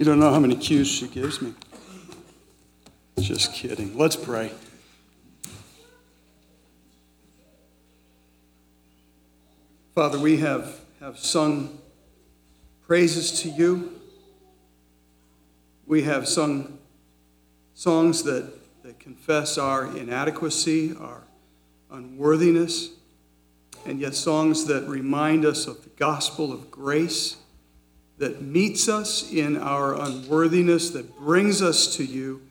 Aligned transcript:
You 0.00 0.06
don't 0.06 0.18
know 0.18 0.32
how 0.32 0.40
many 0.40 0.56
cues 0.56 0.88
she 0.88 1.08
gives 1.08 1.42
me. 1.42 1.52
Just 3.18 3.52
kidding. 3.52 3.98
Let's 3.98 4.16
pray. 4.16 4.50
Father, 9.94 10.18
we 10.18 10.38
have, 10.38 10.80
have 11.00 11.18
sung 11.18 11.82
praises 12.86 13.42
to 13.42 13.50
you. 13.50 14.00
We 15.84 16.04
have 16.04 16.26
sung 16.26 16.78
songs 17.74 18.22
that, 18.22 18.50
that 18.82 18.98
confess 18.98 19.58
our 19.58 19.94
inadequacy, 19.94 20.96
our 20.98 21.24
unworthiness, 21.90 22.88
and 23.84 24.00
yet 24.00 24.14
songs 24.14 24.64
that 24.64 24.88
remind 24.88 25.44
us 25.44 25.66
of 25.66 25.84
the 25.84 25.90
gospel 25.90 26.54
of 26.54 26.70
grace 26.70 27.36
that 28.20 28.42
meets 28.42 28.86
us 28.86 29.32
in 29.32 29.56
our 29.56 29.94
unworthiness, 29.98 30.90
that 30.90 31.18
brings 31.18 31.62
us 31.62 31.96
to 31.96 32.04
you, 32.04 32.42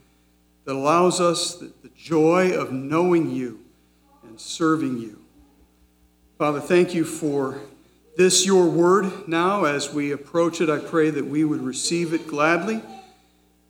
that 0.65 0.73
allows 0.73 1.21
us 1.21 1.55
the, 1.55 1.71
joy 1.95 2.53
of 2.53 2.71
knowing 2.71 3.29
you 3.29 3.59
and 4.23 4.39
serving 4.39 4.97
you. 4.97 5.19
Father, 6.37 6.61
thank 6.61 6.93
you 6.95 7.03
for 7.03 7.59
this, 8.15 8.45
your 8.45 8.67
word. 8.67 9.27
Now, 9.27 9.65
as 9.65 9.93
we 9.93 10.13
approach 10.13 10.61
it, 10.61 10.69
I 10.69 10.79
pray 10.79 11.09
that 11.09 11.25
we 11.25 11.43
would 11.43 11.61
receive 11.61 12.13
it 12.13 12.25
gladly, 12.25 12.81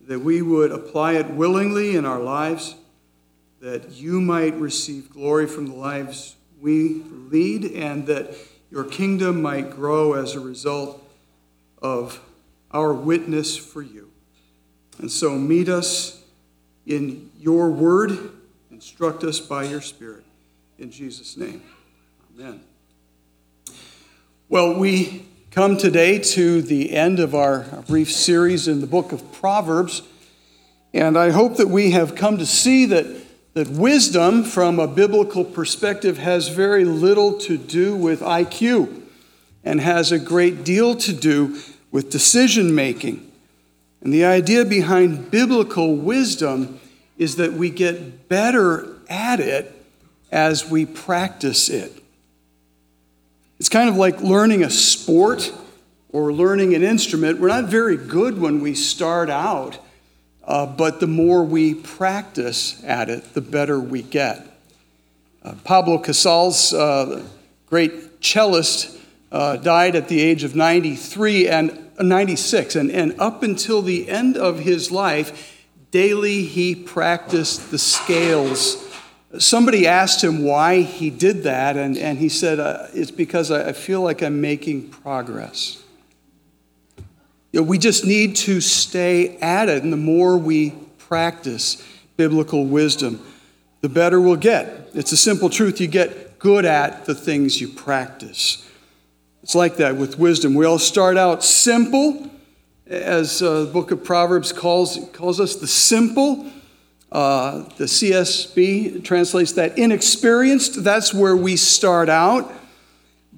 that 0.01 0.19
we 0.19 0.43
would 0.43 0.71
apply 0.71 1.13
it 1.13 1.31
willingly 1.31 1.95
in 1.95 2.05
our 2.05 2.19
lives, 2.19 2.75
that 3.61 3.93
you 3.93 4.21
might 4.21 4.53
receive 4.53 5.09
glory 5.09 5.47
from 5.47 5.65
the 5.65 5.75
lives 5.75 6.35
we 6.61 7.01
lead, 7.31 7.65
and 7.73 8.05
that 8.05 8.35
your 8.69 8.83
kingdom 8.83 9.41
might 9.41 9.71
grow 9.71 10.13
as 10.13 10.35
a 10.35 10.39
result 10.39 10.98
of 11.81 12.21
our 12.71 12.93
witness 12.93 13.57
for 13.57 13.81
you. 13.81 14.11
And 14.99 15.11
so 15.11 15.31
meet 15.31 15.69
us 15.69 16.21
in 16.85 17.31
your 17.39 17.69
word, 17.69 18.31
instruct 18.71 19.23
us 19.23 19.39
by 19.39 19.63
your 19.63 19.81
Spirit. 19.81 20.23
In 20.77 20.91
Jesus' 20.91 21.37
name, 21.37 21.61
amen. 22.35 22.61
Well, 24.47 24.77
we 24.77 25.25
come 25.51 25.77
today 25.77 26.19
to 26.19 26.61
the 26.61 26.91
end 26.95 27.19
of 27.19 27.35
our 27.35 27.65
brief 27.87 28.11
series 28.11 28.67
in 28.67 28.81
the 28.81 28.87
book 28.87 29.11
of 29.11 29.31
Proverbs, 29.31 30.01
and 30.93 31.17
I 31.17 31.29
hope 31.29 31.57
that 31.57 31.67
we 31.67 31.91
have 31.91 32.15
come 32.15 32.37
to 32.39 32.45
see 32.45 32.85
that, 32.85 33.05
that 33.53 33.67
wisdom 33.67 34.43
from 34.43 34.79
a 34.79 34.87
biblical 34.87 35.45
perspective 35.45 36.17
has 36.17 36.49
very 36.49 36.83
little 36.83 37.37
to 37.39 37.57
do 37.57 37.95
with 37.95 38.21
IQ 38.21 38.98
and 39.63 39.81
has 39.81 40.11
a 40.11 40.19
great 40.19 40.63
deal 40.63 40.95
to 40.95 41.13
do 41.13 41.59
with 41.91 42.09
decision 42.09 42.73
making. 42.73 43.29
And 44.01 44.13
the 44.13 44.25
idea 44.25 44.63
behind 44.65 45.29
biblical 45.31 45.95
wisdom 45.95 46.79
is 47.17 47.35
that 47.35 47.53
we 47.53 47.69
get 47.69 48.29
better 48.29 48.95
at 49.09 49.39
it 49.39 49.75
as 50.31 50.69
we 50.69 50.85
practice 50.85 51.69
it. 51.69 51.91
It's 53.59 53.69
kind 53.69 53.89
of 53.89 53.97
like 53.97 54.21
learning 54.21 54.63
a 54.63 54.69
sport 54.69 55.51
or 56.11 56.31
learning 56.31 56.73
an 56.75 56.83
instrument. 56.83 57.39
We're 57.39 57.49
not 57.49 57.65
very 57.65 57.97
good 57.97 58.39
when 58.39 58.61
we 58.61 58.73
start 58.73 59.29
out, 59.29 59.77
uh, 60.45 60.65
but 60.65 61.01
the 61.01 61.07
more 61.07 61.43
we 61.43 61.73
practice 61.73 62.81
at 62.85 63.09
it, 63.09 63.33
the 63.33 63.41
better 63.41 63.79
we 63.79 64.01
get. 64.01 64.47
Uh, 65.43 65.55
Pablo 65.65 65.97
Casals, 65.97 66.73
uh, 66.73 67.25
great 67.67 68.21
cellist, 68.21 68.98
uh, 69.31 69.57
died 69.57 69.95
at 69.95 70.07
the 70.07 70.21
age 70.21 70.43
of 70.43 70.55
93 70.55 71.47
and 71.47 71.91
uh, 71.97 72.03
96, 72.03 72.75
and, 72.75 72.91
and 72.91 73.19
up 73.19 73.43
until 73.43 73.81
the 73.81 74.09
end 74.09 74.37
of 74.37 74.59
his 74.59 74.91
life, 74.91 75.67
daily 75.91 76.43
he 76.43 76.73
practiced 76.73 77.71
the 77.71 77.77
scales. 77.77 78.85
Somebody 79.37 79.85
asked 79.85 80.23
him 80.23 80.43
why 80.43 80.81
he 80.81 81.09
did 81.09 81.43
that, 81.43 81.77
and, 81.77 81.97
and 81.97 82.17
he 82.17 82.29
said, 82.29 82.59
uh, 82.59 82.87
It's 82.93 83.11
because 83.11 83.51
I, 83.51 83.73
feel 83.73 84.01
like 84.01 84.23
I'm 84.23 84.41
making 84.41 84.89
progress. 84.89 85.83
You 87.51 87.61
know, 87.61 87.63
we 87.63 87.77
just 87.77 88.05
need 88.05 88.35
to 88.37 88.61
stay 88.61 89.37
at 89.37 89.69
it, 89.69 89.83
and 89.83 89.93
the 89.93 89.97
more 89.97 90.37
we 90.37 90.71
practice 90.97 91.85
biblical 92.17 92.65
wisdom, 92.65 93.23
the 93.81 93.89
better 93.89 94.19
we'll 94.19 94.35
get. 94.35 94.89
It's 94.93 95.11
a 95.11 95.17
simple 95.17 95.49
truth. 95.49 95.79
You 95.79 95.87
get 95.87 96.39
good 96.39 96.65
at 96.65 97.05
the 97.05 97.15
things 97.15 97.61
you 97.61 97.67
practice. 97.67 98.68
It's 99.49 99.55
like 99.55 99.77
that 99.77 99.95
with 99.95 100.19
wisdom. 100.19 100.53
We 100.53 100.67
all 100.67 100.77
start 100.77 101.17
out 101.17 101.43
simple, 101.43 102.29
as 102.85 103.41
uh, 103.41 103.61
the 103.61 103.71
book 103.71 103.89
of 103.89 104.03
Proverbs 104.03 104.53
calls, 104.53 104.99
calls 105.11 105.39
us 105.39 105.55
the 105.55 105.65
simple. 105.65 106.45
Uh, 107.11 107.63
the 107.77 107.85
CSB 107.85 109.03
translates 109.03 109.53
that 109.53 109.75
inexperienced. 109.79 110.83
That's 110.83 111.15
where 111.15 111.35
we 111.35 111.55
start 111.55 112.09
out. 112.09 112.53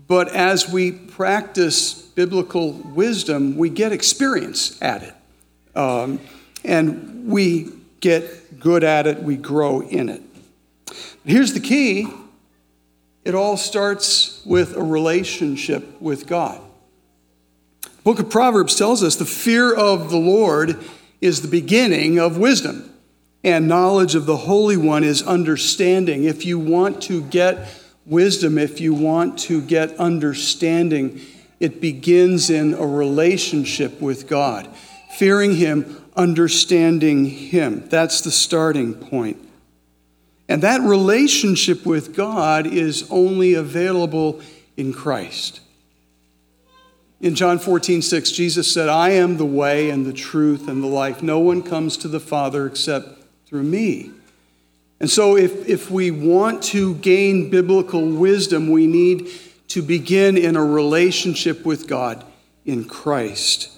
But 0.05 0.27
as 0.35 0.67
we 0.67 0.91
practice 0.91 1.93
biblical 1.93 2.73
wisdom, 2.73 3.55
we 3.55 3.69
get 3.69 3.93
experience 3.93 4.77
at 4.81 5.03
it. 5.03 5.13
Um, 5.77 6.19
and 6.65 7.25
we 7.29 7.71
get 8.01 8.59
good 8.59 8.83
at 8.83 9.07
it, 9.07 9.23
we 9.23 9.37
grow 9.37 9.79
in 9.79 10.09
it. 10.09 10.21
Here's 11.23 11.53
the 11.53 11.61
key 11.61 12.09
it 13.23 13.35
all 13.35 13.57
starts 13.57 14.41
with 14.45 14.75
a 14.75 14.83
relationship 14.83 16.01
with 16.01 16.27
God. 16.27 16.59
The 17.81 17.89
book 18.03 18.19
of 18.19 18.29
Proverbs 18.29 18.75
tells 18.75 19.03
us 19.03 19.15
the 19.15 19.25
fear 19.25 19.73
of 19.73 20.09
the 20.09 20.17
Lord 20.17 20.79
is 21.19 21.41
the 21.41 21.47
beginning 21.47 22.17
of 22.19 22.37
wisdom, 22.37 22.91
and 23.43 23.67
knowledge 23.67 24.15
of 24.15 24.25
the 24.25 24.37
Holy 24.37 24.77
One 24.77 25.03
is 25.03 25.21
understanding. 25.21 26.23
If 26.23 26.45
you 26.45 26.57
want 26.57 27.01
to 27.03 27.21
get 27.23 27.69
wisdom, 28.05 28.57
if 28.57 28.81
you 28.81 28.93
want 28.93 29.37
to 29.39 29.61
get 29.61 29.95
understanding, 29.97 31.21
it 31.59 31.79
begins 31.79 32.49
in 32.49 32.73
a 32.73 32.85
relationship 32.85 34.01
with 34.01 34.27
God. 34.27 34.67
Fearing 35.17 35.55
Him, 35.55 36.03
understanding 36.15 37.25
Him. 37.25 37.87
That's 37.87 38.21
the 38.21 38.31
starting 38.31 38.95
point. 38.95 39.37
And 40.51 40.63
that 40.63 40.81
relationship 40.81 41.85
with 41.85 42.13
God 42.13 42.67
is 42.67 43.09
only 43.09 43.53
available 43.53 44.41
in 44.75 44.91
Christ. 44.91 45.61
In 47.21 47.35
John 47.35 47.57
14, 47.57 48.01
6, 48.01 48.31
Jesus 48.31 48.69
said, 48.69 48.89
I 48.89 49.11
am 49.11 49.37
the 49.37 49.45
way 49.45 49.89
and 49.89 50.05
the 50.05 50.11
truth 50.11 50.67
and 50.67 50.83
the 50.83 50.87
life. 50.87 51.23
No 51.23 51.39
one 51.39 51.63
comes 51.63 51.95
to 51.97 52.09
the 52.09 52.19
Father 52.19 52.65
except 52.65 53.23
through 53.45 53.63
me. 53.63 54.11
And 54.99 55.09
so, 55.09 55.37
if, 55.37 55.69
if 55.69 55.89
we 55.89 56.11
want 56.11 56.61
to 56.63 56.95
gain 56.95 57.49
biblical 57.49 58.05
wisdom, 58.05 58.69
we 58.69 58.87
need 58.87 59.29
to 59.69 59.81
begin 59.81 60.35
in 60.37 60.57
a 60.57 60.65
relationship 60.65 61.65
with 61.65 61.87
God 61.87 62.25
in 62.65 62.83
Christ. 62.83 63.71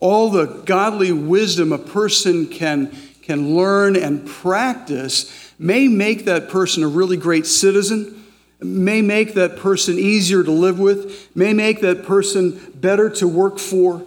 All 0.00 0.28
the 0.28 0.44
godly 0.66 1.12
wisdom 1.12 1.72
a 1.72 1.78
person 1.78 2.46
can, 2.46 2.94
can 3.22 3.56
learn 3.56 3.96
and 3.96 4.26
practice 4.26 5.49
may 5.60 5.86
make 5.88 6.24
that 6.24 6.48
person 6.48 6.82
a 6.82 6.88
really 6.88 7.18
great 7.18 7.46
citizen, 7.46 8.24
may 8.60 9.02
make 9.02 9.34
that 9.34 9.58
person 9.58 9.98
easier 9.98 10.42
to 10.42 10.50
live 10.50 10.78
with, 10.78 11.28
may 11.36 11.52
make 11.52 11.82
that 11.82 12.02
person 12.02 12.58
better 12.74 13.10
to 13.10 13.28
work 13.28 13.58
for. 13.58 14.02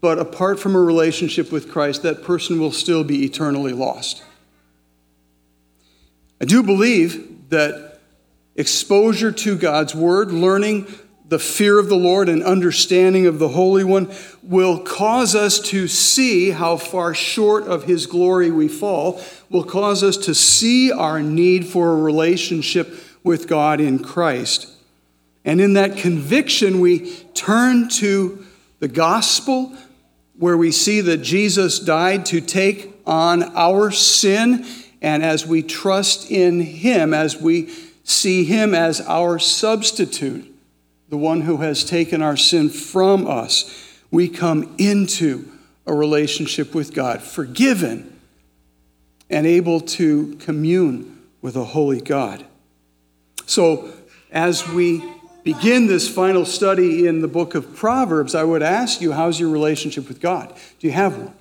But 0.00 0.18
apart 0.18 0.58
from 0.58 0.74
a 0.74 0.80
relationship 0.80 1.52
with 1.52 1.70
Christ, 1.70 2.02
that 2.04 2.22
person 2.22 2.58
will 2.58 2.72
still 2.72 3.04
be 3.04 3.24
eternally 3.26 3.74
lost. 3.74 4.22
I 6.40 6.46
do 6.46 6.62
believe 6.62 7.50
that 7.50 8.00
exposure 8.54 9.32
to 9.32 9.58
God's 9.58 9.94
Word, 9.94 10.32
learning 10.32 10.86
the 11.28 11.38
fear 11.38 11.78
of 11.78 11.88
the 11.88 11.96
Lord 11.96 12.28
and 12.28 12.42
understanding 12.42 13.26
of 13.26 13.38
the 13.38 13.48
Holy 13.48 13.82
One 13.82 14.14
will 14.42 14.78
cause 14.78 15.34
us 15.34 15.58
to 15.70 15.88
see 15.88 16.50
how 16.50 16.76
far 16.76 17.14
short 17.14 17.64
of 17.64 17.84
His 17.84 18.06
glory 18.06 18.50
we 18.50 18.68
fall, 18.68 19.20
will 19.50 19.64
cause 19.64 20.04
us 20.04 20.16
to 20.18 20.34
see 20.34 20.92
our 20.92 21.20
need 21.20 21.66
for 21.66 21.92
a 21.92 22.02
relationship 22.02 22.94
with 23.24 23.48
God 23.48 23.80
in 23.80 23.98
Christ. 23.98 24.70
And 25.44 25.60
in 25.60 25.72
that 25.72 25.96
conviction, 25.96 26.80
we 26.80 27.12
turn 27.34 27.88
to 27.90 28.44
the 28.78 28.88
gospel 28.88 29.76
where 30.38 30.56
we 30.56 30.70
see 30.70 31.00
that 31.00 31.18
Jesus 31.18 31.80
died 31.80 32.26
to 32.26 32.40
take 32.40 32.94
on 33.06 33.42
our 33.56 33.90
sin. 33.90 34.64
And 35.02 35.24
as 35.24 35.46
we 35.46 35.62
trust 35.62 36.30
in 36.30 36.60
Him, 36.60 37.12
as 37.14 37.40
we 37.40 37.72
see 38.04 38.44
Him 38.44 38.74
as 38.74 39.00
our 39.00 39.38
substitute, 39.38 40.55
the 41.08 41.16
one 41.16 41.42
who 41.42 41.58
has 41.58 41.84
taken 41.84 42.22
our 42.22 42.36
sin 42.36 42.68
from 42.68 43.26
us, 43.26 43.92
we 44.10 44.28
come 44.28 44.74
into 44.78 45.50
a 45.86 45.94
relationship 45.94 46.74
with 46.74 46.92
God, 46.92 47.22
forgiven 47.22 48.12
and 49.30 49.46
able 49.46 49.80
to 49.80 50.36
commune 50.36 51.22
with 51.42 51.56
a 51.56 51.64
holy 51.64 52.00
God. 52.00 52.44
So, 53.46 53.92
as 54.32 54.68
we 54.68 55.02
begin 55.44 55.86
this 55.86 56.08
final 56.08 56.44
study 56.44 57.06
in 57.06 57.20
the 57.20 57.28
book 57.28 57.54
of 57.54 57.76
Proverbs, 57.76 58.34
I 58.34 58.42
would 58.42 58.62
ask 58.62 59.00
you, 59.00 59.12
how's 59.12 59.38
your 59.38 59.50
relationship 59.50 60.08
with 60.08 60.20
God? 60.20 60.52
Do 60.80 60.86
you 60.86 60.92
have 60.92 61.16
one? 61.16 61.32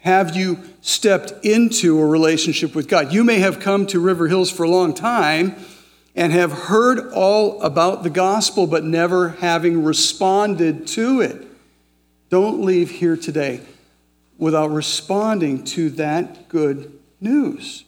Have 0.00 0.36
you 0.36 0.58
stepped 0.80 1.32
into 1.44 1.98
a 1.98 2.06
relationship 2.06 2.74
with 2.74 2.88
God? 2.88 3.12
You 3.12 3.24
may 3.24 3.38
have 3.38 3.60
come 3.60 3.86
to 3.88 4.00
River 4.00 4.28
Hills 4.28 4.50
for 4.50 4.62
a 4.64 4.68
long 4.68 4.94
time 4.94 5.56
and 6.14 6.32
have 6.32 6.52
heard 6.52 7.12
all 7.12 7.60
about 7.62 8.02
the 8.02 8.10
gospel, 8.10 8.66
but 8.66 8.84
never 8.84 9.30
having 9.30 9.82
responded 9.82 10.86
to 10.86 11.20
it. 11.20 11.46
Don't 12.28 12.62
leave 12.62 12.90
here 12.90 13.16
today 13.16 13.60
without 14.38 14.70
responding 14.70 15.64
to 15.64 15.90
that 15.90 16.48
good 16.48 16.98
news. 17.20 17.84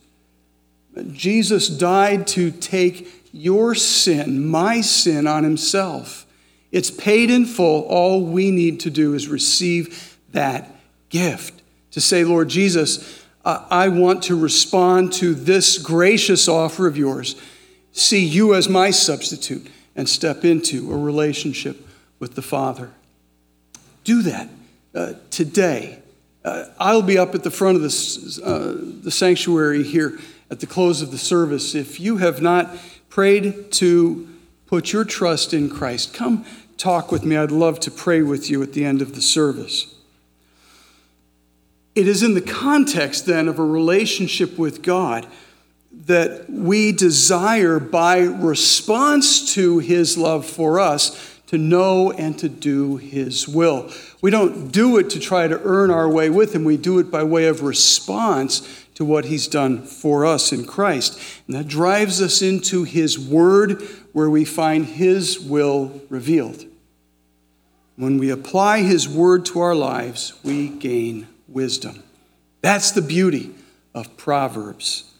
Jesus 1.12 1.68
died 1.68 2.26
to 2.28 2.50
take 2.50 3.28
your 3.32 3.74
sin, 3.74 4.46
my 4.46 4.80
sin, 4.80 5.26
on 5.26 5.42
himself. 5.42 6.24
It's 6.70 6.90
paid 6.90 7.30
in 7.30 7.46
full. 7.46 7.82
All 7.82 8.24
we 8.24 8.50
need 8.50 8.80
to 8.80 8.90
do 8.90 9.14
is 9.14 9.28
receive 9.28 10.18
that 10.32 10.70
gift. 11.08 11.62
To 11.92 12.00
say, 12.00 12.24
Lord 12.24 12.48
Jesus, 12.48 13.24
I 13.44 13.88
want 13.88 14.22
to 14.24 14.38
respond 14.38 15.12
to 15.14 15.34
this 15.34 15.78
gracious 15.78 16.48
offer 16.48 16.86
of 16.86 16.96
yours 16.96 17.36
see 17.94 18.24
you 18.24 18.54
as 18.54 18.68
my 18.68 18.90
substitute 18.90 19.68
and 19.96 20.08
step 20.08 20.44
into 20.44 20.92
a 20.92 20.98
relationship 20.98 21.88
with 22.18 22.34
the 22.34 22.42
Father. 22.42 22.90
Do 24.02 24.20
that 24.22 24.48
uh, 24.94 25.14
today. 25.30 26.00
Uh, 26.44 26.66
I'll 26.78 27.02
be 27.02 27.16
up 27.16 27.34
at 27.34 27.44
the 27.44 27.50
front 27.50 27.78
of 27.78 27.82
uh, 27.84 28.74
the 29.02 29.10
sanctuary 29.10 29.82
here 29.82 30.18
at 30.50 30.60
the 30.60 30.66
close 30.66 31.00
of 31.00 31.10
the 31.10 31.18
service. 31.18 31.74
If 31.74 31.98
you 31.98 32.18
have 32.18 32.42
not 32.42 32.76
prayed 33.08 33.70
to 33.72 34.28
put 34.66 34.92
your 34.92 35.04
trust 35.04 35.54
in 35.54 35.70
Christ, 35.70 36.12
come 36.12 36.44
talk 36.76 37.12
with 37.12 37.24
me. 37.24 37.36
I'd 37.36 37.50
love 37.50 37.80
to 37.80 37.90
pray 37.90 38.20
with 38.20 38.50
you 38.50 38.62
at 38.62 38.72
the 38.72 38.84
end 38.84 39.00
of 39.00 39.14
the 39.14 39.22
service. 39.22 39.94
It 41.94 42.08
is 42.08 42.24
in 42.24 42.34
the 42.34 42.40
context 42.40 43.24
then 43.24 43.46
of 43.46 43.60
a 43.60 43.64
relationship 43.64 44.58
with 44.58 44.82
God 44.82 45.28
that 46.06 46.50
we 46.50 46.92
desire 46.92 47.78
by 47.78 48.18
response 48.18 49.54
to 49.54 49.78
his 49.78 50.18
love 50.18 50.44
for 50.44 50.78
us 50.78 51.40
to 51.46 51.58
know 51.58 52.10
and 52.12 52.38
to 52.38 52.48
do 52.48 52.96
his 52.96 53.46
will. 53.48 53.90
We 54.20 54.30
don't 54.30 54.70
do 54.70 54.98
it 54.98 55.10
to 55.10 55.20
try 55.20 55.46
to 55.46 55.60
earn 55.62 55.90
our 55.90 56.08
way 56.08 56.30
with 56.30 56.54
him, 56.54 56.64
we 56.64 56.76
do 56.76 56.98
it 56.98 57.10
by 57.10 57.22
way 57.22 57.46
of 57.46 57.62
response 57.62 58.84
to 58.94 59.04
what 59.04 59.24
he's 59.24 59.48
done 59.48 59.82
for 59.82 60.24
us 60.24 60.52
in 60.52 60.66
Christ. 60.66 61.18
And 61.46 61.56
that 61.56 61.68
drives 61.68 62.22
us 62.22 62.42
into 62.42 62.84
his 62.84 63.18
word 63.18 63.82
where 64.12 64.30
we 64.30 64.44
find 64.44 64.86
his 64.86 65.38
will 65.40 66.00
revealed. 66.08 66.64
When 67.96 68.18
we 68.18 68.30
apply 68.30 68.82
his 68.82 69.08
word 69.08 69.46
to 69.46 69.60
our 69.60 69.74
lives, 69.74 70.34
we 70.42 70.68
gain 70.68 71.28
wisdom. 71.48 72.02
That's 72.60 72.90
the 72.90 73.02
beauty 73.02 73.54
of 73.94 74.16
Proverbs. 74.16 75.13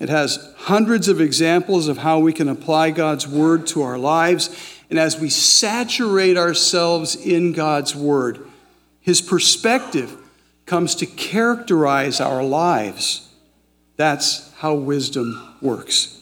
It 0.00 0.08
has 0.08 0.52
hundreds 0.56 1.08
of 1.08 1.20
examples 1.20 1.88
of 1.88 1.98
how 1.98 2.18
we 2.18 2.32
can 2.32 2.48
apply 2.48 2.90
God's 2.90 3.28
word 3.28 3.66
to 3.68 3.82
our 3.82 3.98
lives. 3.98 4.50
And 4.90 4.98
as 4.98 5.18
we 5.18 5.30
saturate 5.30 6.36
ourselves 6.36 7.14
in 7.14 7.52
God's 7.52 7.94
word, 7.94 8.46
his 9.00 9.20
perspective 9.20 10.16
comes 10.66 10.94
to 10.96 11.06
characterize 11.06 12.20
our 12.20 12.42
lives. 12.42 13.28
That's 13.96 14.52
how 14.54 14.74
wisdom 14.74 15.56
works. 15.60 16.20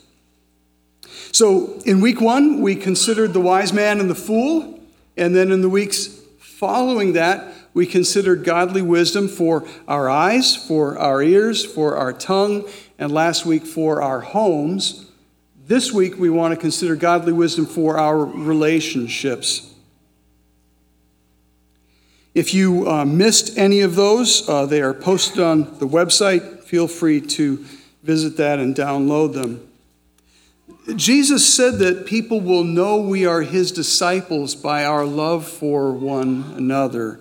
So, 1.32 1.80
in 1.86 2.00
week 2.02 2.20
one, 2.20 2.60
we 2.60 2.76
considered 2.76 3.32
the 3.32 3.40
wise 3.40 3.72
man 3.72 4.00
and 4.00 4.10
the 4.10 4.14
fool. 4.14 4.80
And 5.16 5.34
then 5.34 5.50
in 5.50 5.62
the 5.62 5.68
weeks 5.68 6.08
following 6.38 7.14
that, 7.14 7.54
we 7.74 7.86
considered 7.86 8.44
godly 8.44 8.82
wisdom 8.82 9.28
for 9.28 9.66
our 9.88 10.08
eyes, 10.10 10.54
for 10.56 10.98
our 10.98 11.22
ears, 11.22 11.64
for 11.64 11.96
our 11.96 12.12
tongue, 12.12 12.68
and 12.98 13.10
last 13.10 13.46
week 13.46 13.64
for 13.64 14.02
our 14.02 14.20
homes. 14.20 15.06
This 15.66 15.92
week, 15.92 16.18
we 16.18 16.28
want 16.28 16.52
to 16.54 16.60
consider 16.60 16.96
godly 16.96 17.32
wisdom 17.32 17.66
for 17.66 17.98
our 17.98 18.24
relationships. 18.24 19.72
If 22.34 22.54
you 22.54 22.88
uh, 22.88 23.04
missed 23.04 23.58
any 23.58 23.80
of 23.80 23.94
those, 23.94 24.48
uh, 24.48 24.66
they 24.66 24.80
are 24.82 24.94
posted 24.94 25.40
on 25.40 25.78
the 25.78 25.86
website. 25.86 26.64
Feel 26.64 26.88
free 26.88 27.20
to 27.20 27.64
visit 28.02 28.36
that 28.38 28.58
and 28.58 28.74
download 28.74 29.34
them. 29.34 29.68
Jesus 30.96 31.54
said 31.54 31.78
that 31.78 32.06
people 32.06 32.40
will 32.40 32.64
know 32.64 32.96
we 32.96 33.24
are 33.24 33.42
his 33.42 33.70
disciples 33.70 34.54
by 34.54 34.84
our 34.84 35.04
love 35.04 35.46
for 35.46 35.92
one 35.92 36.52
another. 36.56 37.20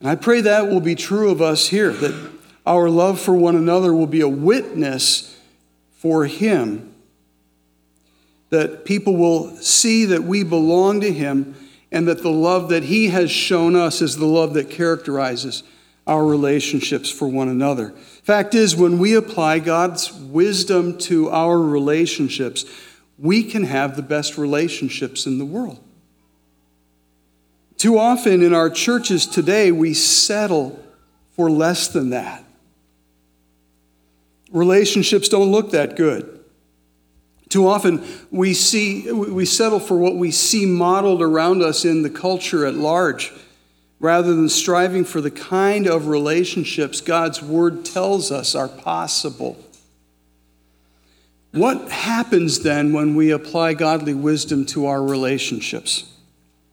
And 0.00 0.08
I 0.08 0.14
pray 0.14 0.40
that 0.42 0.68
will 0.68 0.80
be 0.80 0.94
true 0.94 1.30
of 1.30 1.42
us 1.42 1.68
here, 1.68 1.90
that 1.90 2.30
our 2.64 2.88
love 2.88 3.20
for 3.20 3.34
one 3.34 3.56
another 3.56 3.94
will 3.94 4.06
be 4.06 4.20
a 4.20 4.28
witness 4.28 5.36
for 5.92 6.26
Him. 6.26 6.94
That 8.50 8.84
people 8.84 9.16
will 9.16 9.56
see 9.56 10.04
that 10.06 10.22
we 10.22 10.44
belong 10.44 11.00
to 11.00 11.12
Him 11.12 11.54
and 11.90 12.06
that 12.06 12.22
the 12.22 12.30
love 12.30 12.68
that 12.68 12.84
He 12.84 13.08
has 13.08 13.30
shown 13.30 13.74
us 13.74 14.00
is 14.00 14.16
the 14.16 14.26
love 14.26 14.54
that 14.54 14.70
characterizes 14.70 15.62
our 16.06 16.24
relationships 16.24 17.10
for 17.10 17.28
one 17.28 17.48
another. 17.48 17.90
Fact 18.22 18.54
is, 18.54 18.76
when 18.76 18.98
we 18.98 19.14
apply 19.14 19.58
God's 19.58 20.12
wisdom 20.12 20.98
to 20.98 21.30
our 21.30 21.58
relationships, 21.58 22.64
we 23.18 23.42
can 23.42 23.64
have 23.64 23.96
the 23.96 24.02
best 24.02 24.38
relationships 24.38 25.26
in 25.26 25.38
the 25.38 25.44
world. 25.44 25.80
Too 27.78 27.98
often 27.98 28.42
in 28.42 28.52
our 28.52 28.68
churches 28.68 29.26
today, 29.26 29.72
we 29.72 29.94
settle 29.94 30.78
for 31.34 31.50
less 31.50 31.88
than 31.88 32.10
that 32.10 32.44
relationships 34.50 35.28
don't 35.28 35.50
look 35.50 35.72
that 35.72 35.96
good. 35.96 36.34
Too 37.48 37.66
often 37.66 38.04
we 38.30 38.52
see 38.52 39.10
we 39.10 39.46
settle 39.46 39.80
for 39.80 39.96
what 39.96 40.16
we 40.16 40.30
see 40.30 40.66
modeled 40.66 41.22
around 41.22 41.62
us 41.62 41.84
in 41.84 42.02
the 42.02 42.10
culture 42.10 42.66
at 42.66 42.74
large 42.74 43.32
rather 44.00 44.34
than 44.34 44.48
striving 44.48 45.04
for 45.04 45.20
the 45.20 45.30
kind 45.30 45.86
of 45.86 46.08
relationships 46.08 47.00
God's 47.00 47.42
word 47.42 47.84
tells 47.84 48.30
us 48.30 48.54
are 48.54 48.68
possible. 48.68 49.56
What 51.52 51.90
happens 51.90 52.60
then 52.60 52.92
when 52.92 53.16
we 53.16 53.30
apply 53.30 53.74
godly 53.74 54.14
wisdom 54.14 54.66
to 54.66 54.86
our 54.86 55.02
relationships? 55.02 56.12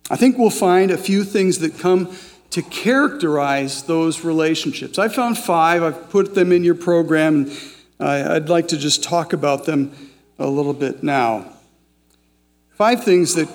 I 0.10 0.16
think 0.16 0.38
we'll 0.38 0.50
find 0.50 0.92
a 0.92 0.98
few 0.98 1.24
things 1.24 1.60
that 1.60 1.80
come 1.80 2.16
to 2.52 2.62
characterize 2.62 3.84
those 3.84 4.24
relationships. 4.24 5.00
I 5.00 5.08
found 5.08 5.38
five, 5.38 5.84
I've 5.84 6.10
put 6.10 6.36
them 6.36 6.52
in 6.52 6.64
your 6.64 6.76
program. 6.76 7.52
and 8.00 8.30
I'd 8.30 8.50
like 8.50 8.70
to 8.70 8.78
just 8.78 9.04
talk 9.04 9.34
about 9.34 9.66
them 9.66 9.92
a 10.38 10.48
little 10.48 10.74
bit 10.74 11.04
now. 11.04 11.52
Five 12.72 13.04
things 13.04 13.36
that 13.36 13.50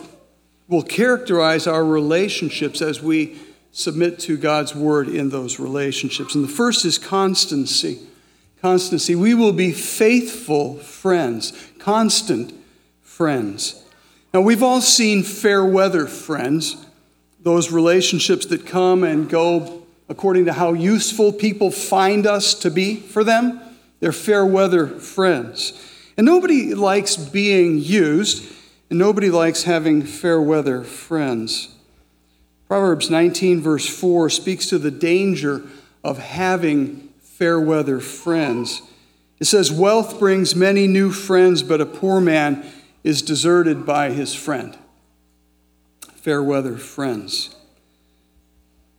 will 0.67 0.83
characterize 0.83 1.67
our 1.67 1.85
relationships 1.85 2.83
as 2.83 3.03
we 3.03 3.39
submit 3.73 4.19
to 4.21 4.37
God's 4.37 4.75
word 4.75 5.09
in 5.09 5.31
those 5.31 5.61
relationships. 5.61 6.35
And 6.35 6.43
the 6.43 6.49
first 6.49 6.85
is 6.85 6.99
constancy. 6.99 8.01
Constancy. 8.61 9.15
We 9.15 9.35
will 9.35 9.53
be 9.53 9.73
faithful 9.73 10.77
friends, 10.77 11.53
constant 11.79 12.53
friends. 13.03 13.83
Now, 14.33 14.43
we've 14.43 14.63
all 14.63 14.81
seen 14.81 15.25
fair 15.25 15.65
weather 15.65 16.07
friends 16.07 16.87
those 17.43 17.73
relationships 17.73 18.47
that 18.47 18.67
come 18.67 19.03
and 19.03 19.29
go 19.29 19.83
according 20.09 20.45
to 20.45 20.53
how 20.53 20.73
useful 20.73 21.33
people 21.33 21.71
find 21.71 22.27
us 22.27 22.55
to 22.55 22.71
be 22.71 22.97
for 22.97 23.25
them. 23.25 23.61
They're 24.01 24.13
fair 24.13 24.45
weather 24.45 24.87
friends. 24.87 25.73
And 26.17 26.27
nobody 26.27 26.75
likes 26.75 27.17
being 27.17 27.79
used, 27.79 28.53
and 28.89 28.99
nobody 28.99 29.31
likes 29.31 29.65
having 29.65 30.03
fair 30.03 30.41
weather 30.41 30.85
friends. 30.85 31.75
Proverbs 32.69 33.11
19, 33.11 33.61
verse 33.61 33.89
4, 33.89 34.31
speaks 34.31 34.67
to 34.67 34.79
the 34.79 34.91
danger 34.91 35.63
of 36.05 36.19
having 36.19 37.09
fair 37.21 37.59
weather 37.59 38.01
friends. 38.01 38.83
It 39.39 39.47
says, 39.47 39.73
Wealth 39.73 40.19
brings 40.19 40.55
many 40.55 40.87
new 40.87 41.11
friends, 41.11 41.63
but 41.63 41.81
a 41.81 41.87
poor 41.87 42.21
man 42.21 42.65
is 43.03 43.23
deserted 43.23 43.87
by 43.87 44.11
his 44.11 44.35
friend 44.35 44.77
fair 46.21 46.43
weather 46.43 46.77
friends. 46.77 47.57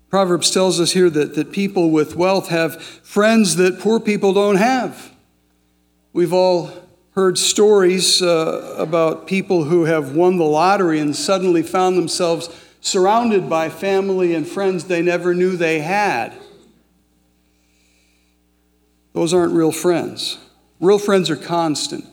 Proverbs 0.10 0.50
tells 0.50 0.79
us 0.79 0.91
here 0.91 1.10
that, 1.10 1.36
that 1.36 1.51
people 1.51 1.91
with 1.91 2.15
wealth 2.15 2.50
have 2.50 2.81
friends 2.81 3.58
that 3.58 3.79
poor 3.79 4.00
people 4.00 4.34
don't 4.34 4.55
have. 4.55 5.13
We've 6.13 6.34
all 6.34 6.72
heard 7.13 7.38
stories 7.38 8.22
uh, 8.24 8.75
about 8.77 9.27
people 9.27 9.65
who 9.65 9.86
have 9.86 10.15
won 10.15 10.38
the 10.38 10.46
lottery 10.46 11.00
and 11.00 11.15
suddenly 11.15 11.62
found 11.62 11.96
themselves 11.96 12.50
surrounded 12.81 13.48
by 13.48 13.70
family 13.70 14.34
and 14.34 14.48
friends 14.48 14.86
they 14.86 15.03
never 15.03 15.36
knew 15.36 15.55
they 15.55 15.79
had. 15.79 16.34
Those 19.13 19.34
aren't 19.34 19.53
real 19.53 19.72
friends. 19.72 20.39
Real 20.79 20.98
friends 20.98 21.29
are 21.29 21.36
constant. 21.36 22.05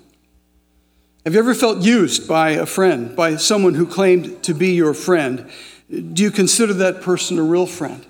Have 1.29 1.35
you 1.35 1.41
ever 1.41 1.55
felt 1.55 1.83
used 1.83 2.27
by 2.27 2.53
a 2.53 2.65
friend, 2.65 3.15
by 3.15 3.37
someone 3.37 3.75
who 3.75 3.87
claimed 3.87 4.43
to 4.45 4.55
be 4.55 4.71
your 4.71 4.95
friend? 4.95 5.51
Do 5.91 6.23
you 6.23 6.31
consider 6.31 6.73
that 6.73 7.03
person 7.03 7.39
a 7.39 7.43
real 7.43 7.67
friend? 7.67 8.07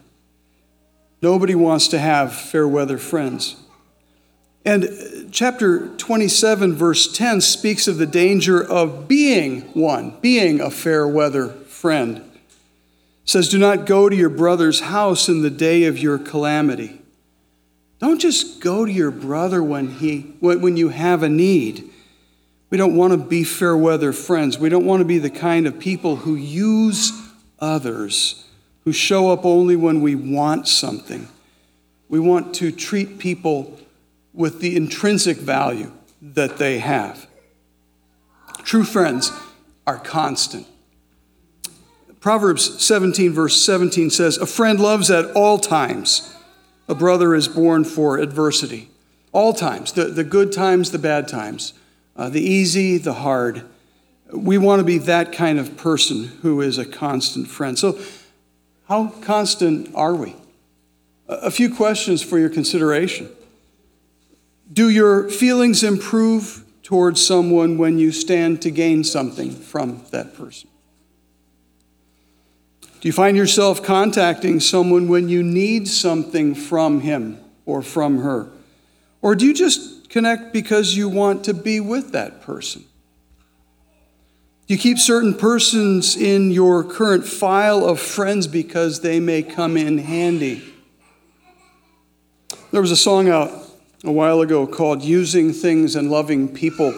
Nobody 1.20 1.56
wants 1.56 1.88
to 1.88 1.98
have 1.98 2.32
fair 2.32 2.68
weather 2.68 2.96
friends. 2.96 3.56
And 4.64 5.30
chapter 5.32 5.88
27, 5.96 6.76
verse 6.76 7.12
10, 7.12 7.40
speaks 7.40 7.88
of 7.88 7.98
the 7.98 8.06
danger 8.06 8.62
of 8.62 9.08
being 9.08 9.62
one, 9.72 10.16
being 10.20 10.60
a 10.60 10.70
fair 10.70 11.04
weather 11.08 11.48
friend. 11.48 12.18
It 12.18 12.22
says, 13.24 13.48
Do 13.48 13.58
not 13.58 13.84
go 13.84 14.08
to 14.08 14.14
your 14.14 14.30
brother's 14.30 14.78
house 14.78 15.28
in 15.28 15.42
the 15.42 15.50
day 15.50 15.86
of 15.86 15.98
your 15.98 16.20
calamity. 16.20 17.00
Don't 17.98 18.20
just 18.20 18.60
go 18.60 18.84
to 18.86 18.92
your 18.92 19.10
brother 19.10 19.60
when, 19.60 19.90
he, 19.94 20.20
when 20.38 20.76
you 20.76 20.90
have 20.90 21.24
a 21.24 21.28
need. 21.28 21.90
We 22.70 22.76
don't 22.76 22.96
want 22.96 23.12
to 23.12 23.16
be 23.18 23.44
fair 23.44 23.76
weather 23.76 24.12
friends. 24.12 24.58
We 24.58 24.68
don't 24.68 24.84
want 24.84 25.00
to 25.00 25.04
be 25.04 25.18
the 25.18 25.30
kind 25.30 25.66
of 25.66 25.78
people 25.78 26.16
who 26.16 26.34
use 26.34 27.12
others, 27.58 28.44
who 28.84 28.92
show 28.92 29.30
up 29.30 29.44
only 29.44 29.76
when 29.76 30.00
we 30.02 30.14
want 30.14 30.68
something. 30.68 31.28
We 32.08 32.20
want 32.20 32.54
to 32.56 32.70
treat 32.72 33.18
people 33.18 33.78
with 34.34 34.60
the 34.60 34.76
intrinsic 34.76 35.38
value 35.38 35.92
that 36.20 36.58
they 36.58 36.78
have. 36.78 37.26
True 38.64 38.84
friends 38.84 39.32
are 39.86 39.98
constant. 39.98 40.66
Proverbs 42.20 42.84
17, 42.84 43.32
verse 43.32 43.60
17 43.62 44.10
says, 44.10 44.36
A 44.36 44.46
friend 44.46 44.78
loves 44.80 45.10
at 45.10 45.34
all 45.34 45.58
times. 45.58 46.34
A 46.88 46.94
brother 46.94 47.34
is 47.34 47.48
born 47.48 47.84
for 47.84 48.18
adversity. 48.18 48.90
All 49.32 49.52
times, 49.52 49.92
the, 49.92 50.06
the 50.06 50.24
good 50.24 50.52
times, 50.52 50.90
the 50.90 50.98
bad 50.98 51.28
times, 51.28 51.74
uh, 52.18 52.28
the 52.28 52.42
easy, 52.42 52.98
the 52.98 53.14
hard. 53.14 53.62
We 54.32 54.58
want 54.58 54.80
to 54.80 54.84
be 54.84 54.98
that 54.98 55.32
kind 55.32 55.58
of 55.58 55.76
person 55.76 56.24
who 56.42 56.60
is 56.60 56.76
a 56.76 56.84
constant 56.84 57.48
friend. 57.48 57.78
So, 57.78 57.98
how 58.88 59.08
constant 59.22 59.94
are 59.94 60.14
we? 60.14 60.34
A 61.28 61.50
few 61.50 61.72
questions 61.72 62.22
for 62.22 62.38
your 62.38 62.48
consideration. 62.48 63.28
Do 64.70 64.88
your 64.88 65.30
feelings 65.30 65.84
improve 65.84 66.64
towards 66.82 67.24
someone 67.24 67.78
when 67.78 67.98
you 67.98 68.10
stand 68.10 68.62
to 68.62 68.70
gain 68.70 69.04
something 69.04 69.52
from 69.52 70.02
that 70.10 70.34
person? 70.34 70.68
Do 73.00 73.06
you 73.06 73.12
find 73.12 73.36
yourself 73.36 73.82
contacting 73.82 74.58
someone 74.58 75.06
when 75.06 75.28
you 75.28 75.42
need 75.42 75.86
something 75.86 76.54
from 76.54 77.00
him 77.00 77.38
or 77.64 77.82
from 77.82 78.18
her? 78.22 78.50
Or 79.22 79.34
do 79.36 79.46
you 79.46 79.54
just 79.54 79.97
connect 80.08 80.52
because 80.52 80.96
you 80.96 81.08
want 81.08 81.44
to 81.44 81.54
be 81.54 81.80
with 81.80 82.12
that 82.12 82.42
person? 82.42 82.84
You 84.66 84.76
keep 84.76 84.98
certain 84.98 85.34
persons 85.34 86.14
in 86.14 86.50
your 86.50 86.84
current 86.84 87.24
file 87.24 87.86
of 87.86 87.98
friends 87.98 88.46
because 88.46 89.00
they 89.00 89.18
may 89.18 89.42
come 89.42 89.78
in 89.78 89.98
handy? 89.98 90.62
There 92.70 92.82
was 92.82 92.90
a 92.90 92.96
song 92.96 93.30
out 93.30 93.50
a 94.04 94.12
while 94.12 94.42
ago 94.42 94.66
called 94.66 95.02
Using 95.02 95.54
Things 95.54 95.96
and 95.96 96.10
Loving 96.10 96.48
People. 96.48 96.94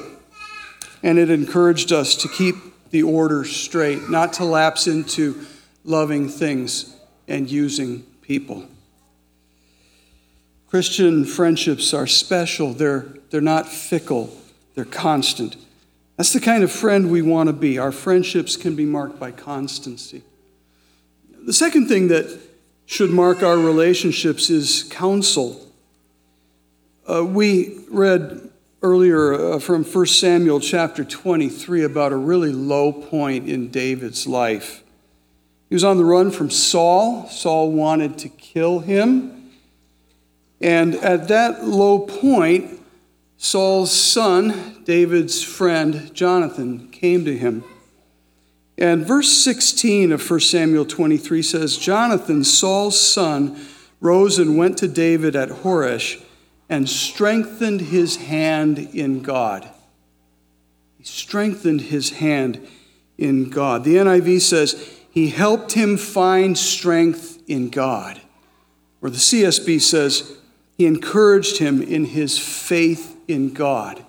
And 1.02 1.16
it 1.16 1.30
encouraged 1.30 1.92
us 1.92 2.16
to 2.16 2.28
keep 2.28 2.56
the 2.90 3.04
order 3.04 3.44
straight, 3.44 4.10
not 4.10 4.32
to 4.34 4.44
lapse 4.44 4.88
into 4.88 5.46
loving 5.84 6.28
things 6.28 6.96
and 7.28 7.48
using 7.48 8.02
people. 8.20 8.66
Christian 10.70 11.24
friendships 11.24 11.92
are 11.92 12.06
special, 12.06 12.72
they're, 12.72 13.06
they're 13.30 13.40
not 13.40 13.66
fickle, 13.66 14.32
they're 14.76 14.84
constant. 14.84 15.56
That's 16.16 16.32
the 16.32 16.40
kind 16.40 16.62
of 16.62 16.70
friend 16.70 17.10
we 17.10 17.22
want 17.22 17.48
to 17.48 17.52
be. 17.52 17.78
Our 17.78 17.90
friendships 17.90 18.56
can 18.56 18.76
be 18.76 18.84
marked 18.84 19.18
by 19.18 19.32
constancy. 19.32 20.22
The 21.44 21.52
second 21.52 21.88
thing 21.88 22.08
that 22.08 22.38
should 22.86 23.10
mark 23.10 23.42
our 23.42 23.56
relationships 23.56 24.48
is 24.48 24.84
counsel. 24.90 25.60
Uh, 27.10 27.24
we 27.24 27.80
read 27.88 28.50
earlier 28.82 29.34
uh, 29.34 29.58
from 29.58 29.82
1 29.82 30.06
Samuel 30.06 30.60
chapter 30.60 31.04
23 31.04 31.82
about 31.82 32.12
a 32.12 32.16
really 32.16 32.52
low 32.52 32.92
point 32.92 33.48
in 33.48 33.70
David's 33.70 34.26
life. 34.26 34.84
He 35.68 35.74
was 35.74 35.82
on 35.84 35.96
the 35.96 36.04
run 36.04 36.30
from 36.30 36.50
Saul. 36.50 37.26
Saul 37.28 37.72
wanted 37.72 38.18
to 38.18 38.28
kill 38.28 38.80
him. 38.80 39.39
And 40.60 40.94
at 40.96 41.28
that 41.28 41.64
low 41.64 42.00
point, 42.00 42.80
Saul's 43.38 43.92
son, 43.92 44.82
David's 44.84 45.42
friend 45.42 46.12
Jonathan, 46.14 46.88
came 46.88 47.24
to 47.24 47.36
him. 47.36 47.64
And 48.76 49.06
verse 49.06 49.30
16 49.30 50.12
of 50.12 50.30
1 50.30 50.40
Samuel 50.40 50.84
23 50.84 51.42
says 51.42 51.78
Jonathan, 51.78 52.44
Saul's 52.44 53.00
son, 53.00 53.58
rose 54.00 54.38
and 54.38 54.56
went 54.56 54.78
to 54.78 54.88
David 54.88 55.36
at 55.36 55.48
Horesh 55.48 56.22
and 56.68 56.88
strengthened 56.88 57.80
his 57.80 58.16
hand 58.16 58.78
in 58.78 59.22
God. 59.22 59.68
He 60.98 61.04
strengthened 61.04 61.82
his 61.82 62.10
hand 62.10 62.66
in 63.18 63.50
God. 63.50 63.84
The 63.84 63.96
NIV 63.96 64.40
says, 64.40 64.98
He 65.10 65.28
helped 65.28 65.72
him 65.72 65.96
find 65.96 66.56
strength 66.56 67.42
in 67.46 67.70
God. 67.70 68.20
Or 69.02 69.10
the 69.10 69.16
CSB 69.16 69.80
says, 69.80 70.36
He 70.80 70.86
encouraged 70.86 71.58
him 71.58 71.82
in 71.82 72.06
his 72.06 72.38
faith 72.38 73.14
in 73.28 73.52
God. 73.52 74.02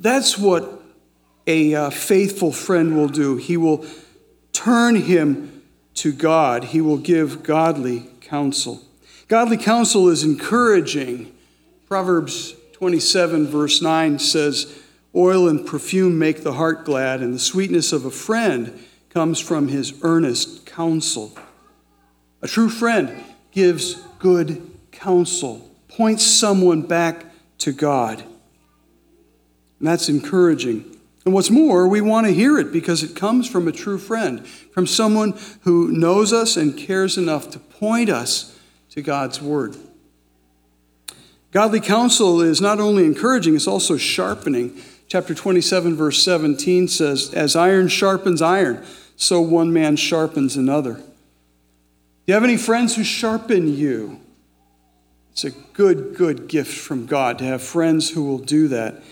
That's 0.00 0.36
what 0.36 0.82
a 1.46 1.76
uh, 1.76 1.90
faithful 1.90 2.50
friend 2.50 2.96
will 2.96 3.06
do. 3.06 3.36
He 3.36 3.56
will 3.56 3.86
turn 4.52 4.96
him 4.96 5.62
to 5.94 6.10
God, 6.10 6.64
he 6.64 6.80
will 6.80 6.96
give 6.96 7.44
godly 7.44 8.10
counsel. 8.20 8.82
Godly 9.28 9.56
counsel 9.56 10.08
is 10.08 10.24
encouraging 10.24 11.32
Proverbs 11.86 12.56
27, 12.72 13.46
verse 13.46 13.80
9 13.80 14.18
says, 14.18 14.76
Oil 15.14 15.46
and 15.46 15.64
perfume 15.64 16.18
make 16.18 16.42
the 16.42 16.54
heart 16.54 16.84
glad, 16.84 17.20
and 17.20 17.32
the 17.32 17.38
sweetness 17.38 17.92
of 17.92 18.04
a 18.04 18.10
friend 18.10 18.76
comes 19.10 19.38
from 19.38 19.68
his 19.68 19.94
earnest 20.02 20.66
counsel. 20.66 21.38
A 22.40 22.48
true 22.48 22.70
friend 22.70 23.22
gives 23.52 24.02
good 24.18 24.68
counsel, 24.90 25.68
points 25.96 26.24
someone 26.24 26.82
back 26.82 27.26
to 27.58 27.72
God. 27.72 28.20
And 29.78 29.88
that's 29.88 30.08
encouraging. 30.08 30.96
And 31.24 31.34
what's 31.34 31.50
more, 31.50 31.86
we 31.86 32.00
want 32.00 32.26
to 32.26 32.32
hear 32.32 32.58
it 32.58 32.72
because 32.72 33.02
it 33.02 33.14
comes 33.14 33.48
from 33.48 33.68
a 33.68 33.72
true 33.72 33.98
friend, 33.98 34.46
from 34.46 34.86
someone 34.86 35.38
who 35.62 35.88
knows 35.92 36.32
us 36.32 36.56
and 36.56 36.76
cares 36.76 37.16
enough 37.18 37.50
to 37.50 37.58
point 37.58 38.08
us 38.08 38.58
to 38.90 39.02
God's 39.02 39.40
Word. 39.40 39.76
Godly 41.52 41.80
counsel 41.80 42.40
is 42.40 42.60
not 42.60 42.80
only 42.80 43.04
encouraging, 43.04 43.54
it's 43.54 43.68
also 43.68 43.96
sharpening. 43.96 44.80
Chapter 45.06 45.34
27, 45.34 45.94
verse 45.94 46.22
17 46.22 46.88
says, 46.88 47.34
As 47.34 47.54
iron 47.54 47.88
sharpens 47.88 48.40
iron, 48.40 48.82
so 49.16 49.40
one 49.40 49.72
man 49.72 49.96
sharpens 49.96 50.56
another. 50.56 50.94
Do 50.94 51.02
you 52.26 52.34
have 52.34 52.44
any 52.44 52.56
friends 52.56 52.96
who 52.96 53.04
sharpen 53.04 53.68
you? 53.68 54.21
It's 55.32 55.44
a 55.44 55.50
good, 55.50 56.14
good 56.14 56.46
gift 56.46 56.78
from 56.78 57.06
God 57.06 57.38
to 57.38 57.44
have 57.44 57.62
friends 57.62 58.10
who 58.10 58.24
will 58.24 58.38
do 58.38 58.68
that. 58.68 59.02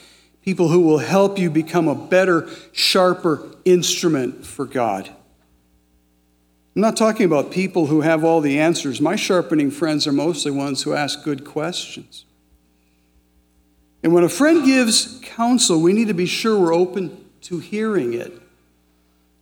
People 0.43 0.69
who 0.69 0.81
will 0.81 0.99
help 0.99 1.39
you 1.39 1.50
become 1.50 1.89
a 1.89 1.95
better, 1.95 2.49
sharper 2.73 3.47
instrument 3.65 4.45
for 4.47 4.67
God. 4.67 5.09
I'm 6.77 6.83
not 6.83 6.97
talking 6.97 7.27
about 7.27 7.50
people 7.50 7.87
who 7.87 8.03
have 8.03 8.23
all 8.23 8.41
the 8.41 8.59
answers. 8.59 9.00
My 9.00 9.17
sharpening 9.17 9.71
friends 9.71 10.07
are 10.07 10.12
mostly 10.12 10.53
ones 10.53 10.83
who 10.83 10.95
ask 10.95 11.25
good 11.25 11.45
questions. 11.45 12.27
And 14.03 14.15
when 14.15 14.25
a 14.25 14.29
friend 14.29 14.65
gives 14.65 15.21
counsel, 15.23 15.81
we 15.81 15.93
need 15.93 16.09
to 16.09 16.15
be 16.15 16.27
sure 16.27 16.59
we're 16.59 16.75
open 16.75 17.25
to 17.43 17.59
hearing 17.59 18.15
it. 18.15 18.33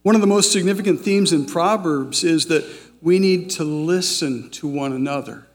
One 0.03 0.15
of 0.15 0.21
the 0.21 0.27
most 0.27 0.53
significant 0.53 1.01
themes 1.01 1.33
in 1.33 1.45
Proverbs 1.45 2.25
is 2.25 2.47
that 2.47 2.65
we 3.03 3.19
need 3.19 3.51
to 3.51 3.65
listen 3.65 4.51
to 4.51 4.67
one 4.67 4.93
another. 4.93 5.48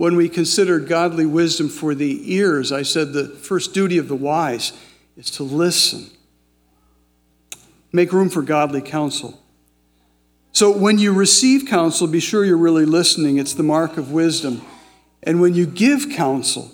When 0.00 0.16
we 0.16 0.30
consider 0.30 0.80
godly 0.80 1.26
wisdom 1.26 1.68
for 1.68 1.94
the 1.94 2.34
ears, 2.34 2.72
I 2.72 2.80
said 2.80 3.12
the 3.12 3.28
first 3.28 3.74
duty 3.74 3.98
of 3.98 4.08
the 4.08 4.16
wise 4.16 4.72
is 5.18 5.30
to 5.32 5.42
listen. 5.42 6.06
Make 7.92 8.10
room 8.10 8.30
for 8.30 8.40
godly 8.40 8.80
counsel. 8.80 9.38
So 10.52 10.70
when 10.74 10.98
you 10.98 11.12
receive 11.12 11.66
counsel, 11.66 12.06
be 12.06 12.20
sure 12.20 12.46
you're 12.46 12.56
really 12.56 12.86
listening. 12.86 13.36
It's 13.36 13.52
the 13.52 13.62
mark 13.62 13.98
of 13.98 14.10
wisdom. 14.10 14.62
And 15.22 15.40
when 15.40 15.54
you 15.54 15.66
give 15.66 16.08
counsel, 16.08 16.72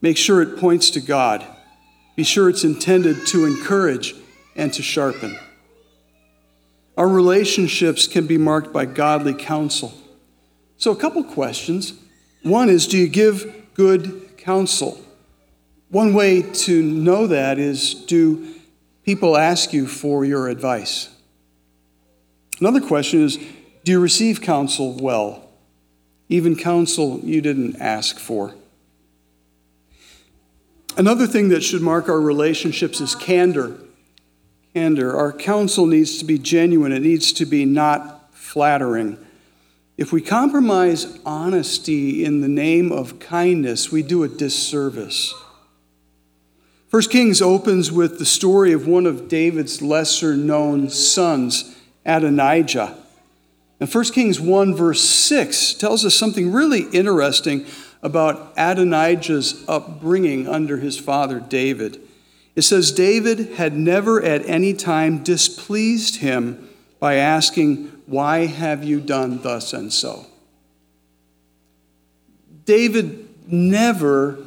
Make 0.00 0.16
sure 0.16 0.42
it 0.42 0.58
points 0.58 0.90
to 0.90 1.00
God. 1.00 1.44
Be 2.14 2.22
sure 2.22 2.48
it's 2.48 2.64
intended 2.64 3.26
to 3.28 3.46
encourage 3.46 4.14
and 4.54 4.72
to 4.74 4.82
sharpen. 4.82 5.38
Our 6.96 7.08
relationships 7.08 8.06
can 8.06 8.26
be 8.26 8.38
marked 8.38 8.72
by 8.72 8.86
godly 8.86 9.34
counsel. 9.34 9.92
So, 10.76 10.92
a 10.92 10.96
couple 10.96 11.22
questions. 11.24 11.94
One 12.42 12.68
is 12.68 12.86
Do 12.86 12.98
you 12.98 13.08
give 13.08 13.74
good 13.74 14.36
counsel? 14.36 15.00
One 15.90 16.12
way 16.12 16.42
to 16.42 16.82
know 16.82 17.26
that 17.26 17.58
is 17.58 17.94
do 17.94 18.54
people 19.04 19.36
ask 19.36 19.72
you 19.72 19.86
for 19.86 20.24
your 20.24 20.48
advice? 20.48 21.08
Another 22.60 22.80
question 22.80 23.22
is 23.22 23.38
Do 23.84 23.92
you 23.92 24.00
receive 24.00 24.40
counsel 24.40 24.94
well? 24.94 25.48
Even 26.28 26.56
counsel 26.56 27.20
you 27.22 27.40
didn't 27.40 27.80
ask 27.80 28.18
for. 28.18 28.54
Another 30.96 31.26
thing 31.26 31.48
that 31.50 31.62
should 31.62 31.80
mark 31.80 32.08
our 32.08 32.20
relationships 32.20 33.00
is 33.00 33.14
candor. 33.14 33.78
Candor. 34.74 35.16
Our 35.16 35.32
counsel 35.32 35.86
needs 35.86 36.18
to 36.18 36.24
be 36.24 36.38
genuine, 36.38 36.92
it 36.92 37.02
needs 37.02 37.32
to 37.34 37.46
be 37.46 37.64
not 37.64 38.34
flattering. 38.34 39.16
If 39.98 40.12
we 40.12 40.22
compromise 40.22 41.18
honesty 41.26 42.24
in 42.24 42.40
the 42.40 42.46
name 42.46 42.92
of 42.92 43.18
kindness, 43.18 43.90
we 43.90 44.04
do 44.04 44.22
a 44.22 44.28
disservice. 44.28 45.34
First 46.86 47.10
Kings 47.10 47.42
opens 47.42 47.90
with 47.90 48.20
the 48.20 48.24
story 48.24 48.72
of 48.72 48.86
one 48.86 49.06
of 49.06 49.26
David's 49.26 49.82
lesser 49.82 50.36
known 50.36 50.88
sons, 50.88 51.76
Adonijah. 52.06 52.96
And 53.80 53.92
1 53.92 54.04
Kings 54.04 54.40
1, 54.40 54.72
verse 54.72 55.02
6, 55.02 55.74
tells 55.74 56.04
us 56.04 56.14
something 56.14 56.52
really 56.52 56.82
interesting 56.92 57.66
about 58.00 58.52
Adonijah's 58.56 59.64
upbringing 59.66 60.46
under 60.46 60.76
his 60.76 60.96
father 60.96 61.40
David. 61.40 62.00
It 62.54 62.62
says, 62.62 62.92
David 62.92 63.54
had 63.54 63.76
never 63.76 64.22
at 64.22 64.48
any 64.48 64.74
time 64.74 65.24
displeased 65.24 66.16
him 66.16 66.68
by 67.00 67.14
asking, 67.14 67.86
why 68.06 68.46
have 68.46 68.84
you 68.84 69.00
done 69.00 69.40
thus 69.42 69.72
and 69.72 69.92
so? 69.92 70.26
David 72.64 73.28
never 73.46 74.38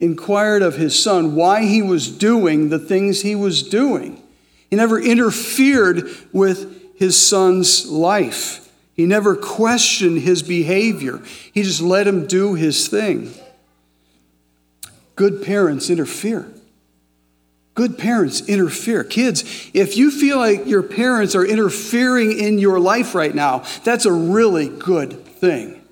inquired 0.00 0.62
of 0.62 0.76
his 0.76 1.00
son 1.00 1.34
why 1.34 1.64
he 1.64 1.80
was 1.80 2.08
doing 2.08 2.68
the 2.68 2.78
things 2.78 3.22
he 3.22 3.34
was 3.34 3.62
doing. 3.62 4.22
He 4.68 4.76
never 4.76 5.00
interfered 5.00 6.08
with 6.32 6.98
his 6.98 7.20
son's 7.20 7.86
life. 7.86 8.72
He 8.94 9.06
never 9.06 9.34
questioned 9.34 10.20
his 10.20 10.42
behavior. 10.42 11.22
He 11.52 11.62
just 11.62 11.80
let 11.80 12.06
him 12.06 12.26
do 12.26 12.54
his 12.54 12.88
thing. 12.88 13.32
Good 15.16 15.42
parents 15.42 15.90
interfere. 15.90 16.52
Good 17.74 17.98
parents 17.98 18.48
interfere. 18.48 19.02
Kids, 19.02 19.42
if 19.74 19.96
you 19.96 20.12
feel 20.12 20.38
like 20.38 20.66
your 20.66 20.82
parents 20.82 21.34
are 21.34 21.44
interfering 21.44 22.38
in 22.38 22.58
your 22.58 22.78
life 22.78 23.14
right 23.14 23.34
now, 23.34 23.64
that's 23.82 24.06
a 24.06 24.12
really 24.12 24.68
good 24.68 25.26
thing. 25.26 25.82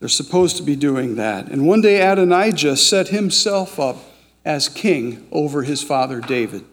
They're 0.00 0.08
supposed 0.08 0.56
to 0.56 0.62
be 0.62 0.76
doing 0.76 1.16
that. 1.16 1.48
And 1.48 1.66
one 1.66 1.82
day 1.82 2.00
Adonijah 2.00 2.76
set 2.76 3.08
himself 3.08 3.78
up 3.78 3.96
as 4.44 4.68
king 4.68 5.26
over 5.30 5.62
his 5.62 5.82
father 5.82 6.20
David. 6.20 6.64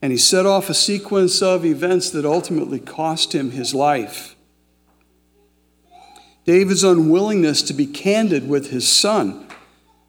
And 0.00 0.12
he 0.12 0.18
set 0.18 0.46
off 0.46 0.70
a 0.70 0.74
sequence 0.74 1.42
of 1.42 1.64
events 1.64 2.10
that 2.10 2.24
ultimately 2.24 2.80
cost 2.80 3.34
him 3.34 3.50
his 3.52 3.74
life. 3.74 4.36
David's 6.44 6.84
unwillingness 6.84 7.62
to 7.62 7.74
be 7.74 7.86
candid 7.86 8.48
with 8.48 8.70
his 8.70 8.88
son 8.88 9.47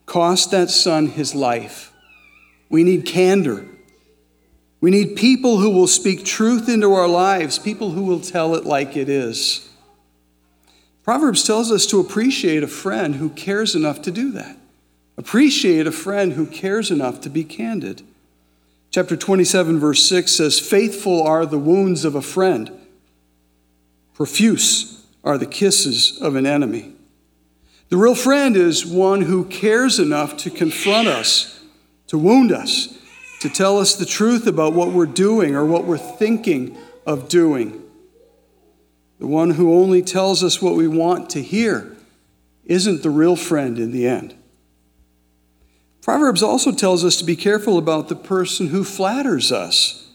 cost 0.09 0.51
that 0.51 0.69
son 0.69 1.07
his 1.07 1.33
life. 1.33 1.93
We 2.69 2.83
need 2.83 3.05
candor. 3.05 3.65
We 4.81 4.91
need 4.91 5.15
people 5.15 5.59
who 5.59 5.69
will 5.69 5.87
speak 5.87 6.25
truth 6.25 6.67
into 6.67 6.93
our 6.93 7.07
lives, 7.07 7.59
people 7.59 7.91
who 7.91 8.03
will 8.03 8.19
tell 8.19 8.55
it 8.55 8.65
like 8.65 8.97
it 8.97 9.07
is. 9.07 9.69
Proverbs 11.03 11.43
tells 11.43 11.71
us 11.71 11.85
to 11.87 11.99
appreciate 11.99 12.63
a 12.63 12.67
friend 12.67 13.15
who 13.15 13.29
cares 13.29 13.75
enough 13.75 14.01
to 14.03 14.11
do 14.11 14.31
that. 14.31 14.57
Appreciate 15.17 15.87
a 15.87 15.91
friend 15.91 16.33
who 16.33 16.45
cares 16.45 16.91
enough 16.91 17.19
to 17.21 17.29
be 17.29 17.43
candid. 17.43 18.03
Chapter 18.91 19.17
27, 19.17 19.79
verse 19.79 20.07
6 20.07 20.31
says, 20.31 20.59
Faithful 20.59 21.21
are 21.21 21.45
the 21.45 21.59
wounds 21.59 22.05
of 22.05 22.15
a 22.15 22.21
friend, 22.21 22.71
profuse 24.13 25.05
are 25.23 25.37
the 25.37 25.45
kisses 25.45 26.19
of 26.21 26.35
an 26.35 26.45
enemy. 26.45 26.93
The 27.89 27.97
real 27.97 28.15
friend 28.15 28.55
is 28.55 28.85
one 28.85 29.21
who 29.21 29.45
cares 29.45 29.97
enough 29.99 30.37
to 30.37 30.51
confront 30.51 31.07
us, 31.07 31.59
to 32.07 32.19
wound 32.19 32.51
us, 32.51 32.95
to 33.39 33.49
tell 33.49 33.79
us 33.79 33.95
the 33.95 34.05
truth 34.05 34.45
about 34.45 34.73
what 34.73 34.91
we're 34.91 35.07
doing 35.07 35.55
or 35.55 35.65
what 35.65 35.85
we're 35.85 35.97
thinking 35.97 36.77
of 37.07 37.27
doing. 37.27 37.81
The 39.17 39.27
one 39.27 39.51
who 39.51 39.73
only 39.73 40.03
tells 40.03 40.43
us 40.43 40.61
what 40.61 40.75
we 40.75 40.87
want 40.87 41.31
to 41.31 41.41
hear 41.41 41.97
isn't 42.65 43.01
the 43.01 43.09
real 43.09 43.35
friend 43.35 43.79
in 43.79 43.91
the 43.91 44.07
end. 44.07 44.35
Proverbs 46.01 46.43
also 46.43 46.71
tells 46.71 47.03
us 47.03 47.17
to 47.17 47.25
be 47.25 47.35
careful 47.35 47.77
about 47.77 48.07
the 48.07 48.15
person 48.15 48.67
who 48.67 48.83
flatters 48.83 49.51
us. 49.51 50.11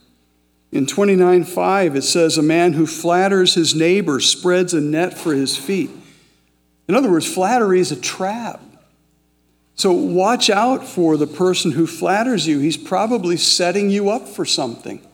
In 0.71 0.87
29:5 0.87 1.97
it 1.97 2.03
says 2.03 2.39
a 2.39 2.43
man 2.43 2.75
who 2.75 2.87
flatters 2.87 3.55
his 3.55 3.75
neighbor 3.75 4.21
spreads 4.21 4.73
a 4.73 4.81
net 4.81 5.19
for 5.19 5.35
his 5.35 5.57
feet. 5.57 5.91
In 6.89 6.95
other 6.95 7.11
words, 7.11 7.33
flattery 7.33 7.81
is 7.81 7.93
a 7.93 8.01
trap. 8.01 8.61
So 9.75 9.93
watch 9.93 10.51
out 10.51 10.87
for 10.87 11.17
the 11.17 11.27
person 11.27 11.73
who 11.73 11.87
flatters 11.87 12.47
you. 12.47 12.61
He's 12.61 12.77
probably 12.77 13.37
setting 13.37 13.91
you 13.91 14.11
up 14.11 14.29
for 14.29 14.45
something. 14.45 15.05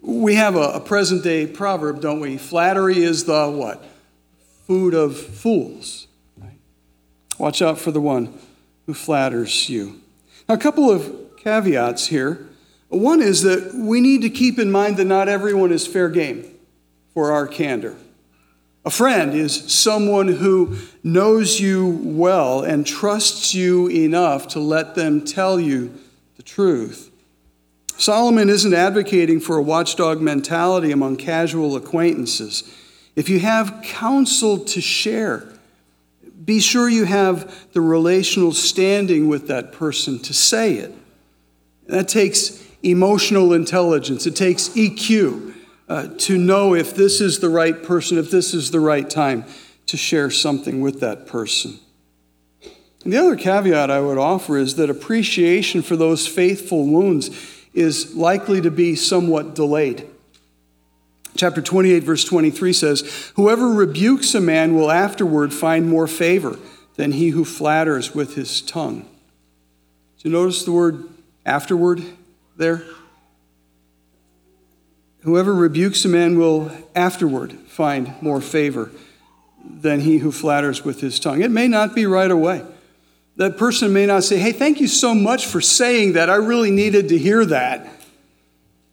We 0.00 0.36
have 0.36 0.56
a, 0.56 0.70
a 0.70 0.80
present 0.80 1.22
day 1.22 1.46
proverb, 1.46 2.00
don't 2.00 2.20
we? 2.20 2.38
Flattery 2.38 3.02
is 3.02 3.24
the 3.24 3.50
what? 3.50 3.84
Food 4.66 4.94
of 4.94 5.18
fools. 5.18 6.06
Right? 6.38 6.58
Watch 7.38 7.60
out 7.60 7.78
for 7.78 7.90
the 7.90 8.00
one 8.00 8.38
who 8.86 8.94
flatters 8.94 9.68
you. 9.68 10.00
Now, 10.48 10.54
a 10.54 10.58
couple 10.58 10.90
of 10.90 11.36
caveats 11.36 12.06
here. 12.06 12.48
One 12.88 13.20
is 13.20 13.42
that 13.42 13.74
we 13.74 14.00
need 14.00 14.22
to 14.22 14.30
keep 14.30 14.58
in 14.58 14.70
mind 14.70 14.96
that 14.96 15.04
not 15.04 15.28
everyone 15.28 15.72
is 15.72 15.86
fair 15.86 16.08
game 16.08 16.44
for 17.12 17.32
our 17.32 17.46
candor. 17.46 17.96
A 18.86 18.90
friend 18.90 19.34
is 19.34 19.72
someone 19.72 20.28
who 20.28 20.76
knows 21.02 21.58
you 21.58 22.00
well 22.04 22.62
and 22.62 22.86
trusts 22.86 23.52
you 23.52 23.88
enough 23.88 24.46
to 24.48 24.60
let 24.60 24.94
them 24.94 25.24
tell 25.24 25.58
you 25.58 25.92
the 26.36 26.44
truth. 26.44 27.10
Solomon 27.98 28.48
isn't 28.48 28.72
advocating 28.72 29.40
for 29.40 29.56
a 29.56 29.62
watchdog 29.62 30.20
mentality 30.20 30.92
among 30.92 31.16
casual 31.16 31.74
acquaintances. 31.74 32.62
If 33.16 33.28
you 33.28 33.40
have 33.40 33.80
counsel 33.82 34.58
to 34.60 34.80
share, 34.80 35.48
be 36.44 36.60
sure 36.60 36.88
you 36.88 37.06
have 37.06 37.72
the 37.72 37.80
relational 37.80 38.52
standing 38.52 39.26
with 39.26 39.48
that 39.48 39.72
person 39.72 40.20
to 40.20 40.32
say 40.32 40.74
it. 40.74 40.94
That 41.88 42.06
takes 42.06 42.64
emotional 42.84 43.52
intelligence, 43.52 44.28
it 44.28 44.36
takes 44.36 44.68
EQ 44.68 45.55
uh, 45.88 46.08
to 46.18 46.36
know 46.36 46.74
if 46.74 46.94
this 46.94 47.20
is 47.20 47.38
the 47.38 47.48
right 47.48 47.82
person, 47.82 48.18
if 48.18 48.30
this 48.30 48.54
is 48.54 48.70
the 48.70 48.80
right 48.80 49.08
time 49.08 49.44
to 49.86 49.96
share 49.96 50.30
something 50.30 50.80
with 50.80 51.00
that 51.00 51.26
person. 51.26 51.78
And 53.04 53.12
the 53.12 53.18
other 53.18 53.36
caveat 53.36 53.90
I 53.90 54.00
would 54.00 54.18
offer 54.18 54.58
is 54.58 54.74
that 54.76 54.90
appreciation 54.90 55.82
for 55.82 55.94
those 55.94 56.26
faithful 56.26 56.86
wounds 56.86 57.30
is 57.72 58.16
likely 58.16 58.60
to 58.62 58.70
be 58.70 58.96
somewhat 58.96 59.54
delayed. 59.54 60.08
Chapter 61.36 61.60
28, 61.60 62.02
verse 62.02 62.24
23 62.24 62.72
says, 62.72 63.32
Whoever 63.36 63.68
rebukes 63.68 64.34
a 64.34 64.40
man 64.40 64.74
will 64.74 64.90
afterward 64.90 65.52
find 65.52 65.88
more 65.88 66.08
favor 66.08 66.58
than 66.96 67.12
he 67.12 67.28
who 67.28 67.44
flatters 67.44 68.14
with 68.14 68.34
his 68.34 68.60
tongue. 68.60 69.02
Do 70.18 70.28
you 70.28 70.30
notice 70.30 70.64
the 70.64 70.72
word 70.72 71.08
afterward 71.44 72.02
there? 72.56 72.82
Whoever 75.26 75.52
rebukes 75.52 76.04
a 76.04 76.08
man 76.08 76.38
will 76.38 76.70
afterward 76.94 77.52
find 77.66 78.14
more 78.22 78.40
favor 78.40 78.92
than 79.68 79.98
he 79.98 80.18
who 80.18 80.30
flatters 80.30 80.84
with 80.84 81.00
his 81.00 81.18
tongue. 81.18 81.42
It 81.42 81.50
may 81.50 81.66
not 81.66 81.96
be 81.96 82.06
right 82.06 82.30
away. 82.30 82.64
That 83.34 83.58
person 83.58 83.92
may 83.92 84.06
not 84.06 84.22
say, 84.22 84.38
Hey, 84.38 84.52
thank 84.52 84.80
you 84.80 84.86
so 84.86 85.16
much 85.16 85.46
for 85.46 85.60
saying 85.60 86.12
that. 86.12 86.30
I 86.30 86.36
really 86.36 86.70
needed 86.70 87.08
to 87.08 87.18
hear 87.18 87.44
that. 87.46 87.88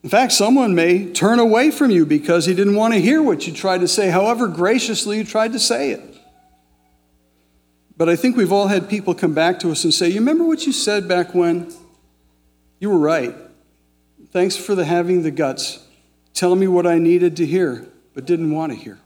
In 0.02 0.10
fact, 0.10 0.32
someone 0.32 0.74
may 0.74 1.14
turn 1.14 1.38
away 1.38 1.70
from 1.70 1.92
you 1.92 2.04
because 2.04 2.48
he 2.48 2.56
didn't 2.56 2.74
want 2.74 2.96
to 2.96 3.00
hear 3.00 3.22
what 3.22 3.46
you 3.46 3.54
tried 3.54 3.82
to 3.82 3.88
say, 3.88 4.10
however 4.10 4.48
graciously 4.48 5.20
you 5.20 5.24
tried 5.24 5.54
to 5.54 5.60
say 5.60 5.92
it. 5.92 6.02
But 7.96 8.10
I 8.10 8.16
think 8.16 8.36
we've 8.36 8.52
all 8.52 8.70
had 8.70 8.90
people 8.90 9.14
come 9.14 9.36
back 9.36 9.60
to 9.60 9.70
us 9.70 9.84
and 9.84 9.94
say, 9.94 10.10
You 10.10 10.20
remember 10.20 10.46
what 10.46 10.66
you 10.66 10.74
said 10.74 11.08
back 11.08 11.36
when? 11.36 11.72
You 12.80 12.90
were 12.90 12.98
right. 12.98 13.36
Thanks 14.32 14.58
for 14.58 14.74
the 14.74 14.86
having 14.86 15.22
the 15.22 15.30
guts 15.30 15.83
telling 16.34 16.60
me 16.60 16.68
what 16.68 16.88
I 16.88 16.98
needed 16.98 17.38
to 17.38 17.46
hear, 17.46 17.88
but 18.14 18.26
didn't 18.26 18.52
want 18.52 18.72
to 18.72 18.78
hear. 18.78 19.00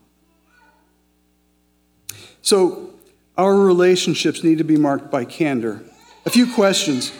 So, 2.42 2.92
our 3.38 3.56
relationships 3.56 4.44
need 4.44 4.58
to 4.58 4.63
be 4.63 4.78
marked 4.78 5.12
by 5.12 5.26
candor. 5.26 5.84
A 6.26 6.30
few 6.30 6.52
questions. 6.52 7.12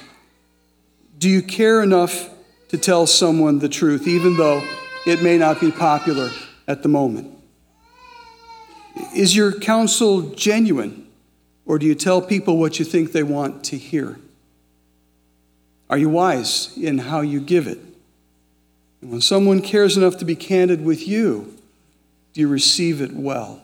Do 1.20 1.30
you 1.30 1.42
care 1.42 1.84
enough 1.84 2.30
to 2.70 2.78
tell 2.78 3.06
someone 3.08 3.60
the 3.60 3.70
truth, 3.70 4.08
even 4.08 4.38
though 4.38 4.64
it 5.06 5.22
may 5.22 5.38
not 5.38 5.60
be 5.60 5.72
popular 5.72 6.32
at 6.68 6.82
the 6.84 6.90
moment? 6.90 7.34
Is 9.16 9.36
your 9.36 9.52
counsel 9.52 10.22
genuine, 10.32 11.08
or 11.66 11.78
do 11.78 11.86
you 11.86 11.96
tell 11.96 12.22
people 12.22 12.58
what 12.58 12.80
you 12.80 12.86
think 12.86 13.12
they 13.12 13.24
want 13.24 13.64
to 13.66 13.78
hear? 13.78 14.18
Are 15.90 15.98
you 15.98 16.10
wise 16.10 16.76
in 16.78 16.98
how 16.98 17.22
you 17.22 17.40
give 17.40 17.68
it? 17.68 17.80
And 19.02 19.12
when 19.12 19.22
someone 19.22 19.62
cares 19.62 19.98
enough 19.98 20.18
to 20.18 20.26
be 20.26 20.36
candid 20.36 20.84
with 20.84 21.08
you, 21.08 21.56
do 22.34 22.42
you 22.42 22.48
receive 22.48 23.02
it 23.02 23.14
well? 23.14 23.62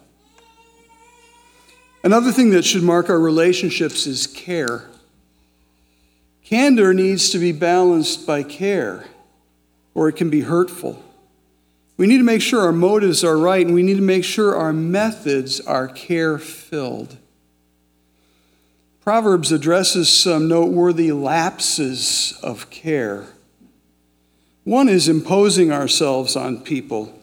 Another 2.03 2.31
thing 2.31 2.49
that 2.51 2.65
should 2.65 2.83
mark 2.83 3.09
our 3.09 3.19
relationships 3.19 4.05
is 4.05 4.27
care. 4.27 4.89
Candor 6.43 6.93
needs 6.93 7.29
to 7.29 7.39
be 7.39 7.51
balanced 7.51 8.27
by 8.27 8.43
care, 8.43 9.05
or 9.93 10.09
it 10.09 10.17
can 10.17 10.29
be 10.29 10.41
hurtful. 10.41 11.01
We 11.95 12.07
need 12.07 12.17
to 12.17 12.23
make 12.23 12.41
sure 12.41 12.61
our 12.61 12.73
motives 12.73 13.23
are 13.23 13.37
right, 13.37 13.65
and 13.65 13.73
we 13.73 13.83
need 13.83 13.95
to 13.95 14.01
make 14.01 14.23
sure 14.23 14.55
our 14.55 14.73
methods 14.73 15.61
are 15.61 15.87
care 15.87 16.37
filled. 16.37 17.17
Proverbs 19.01 19.51
addresses 19.51 20.09
some 20.09 20.47
noteworthy 20.47 21.11
lapses 21.11 22.37
of 22.41 22.69
care. 22.69 23.27
One 24.63 24.87
is 24.87 25.09
imposing 25.09 25.71
ourselves 25.71 26.35
on 26.35 26.61
people. 26.61 27.19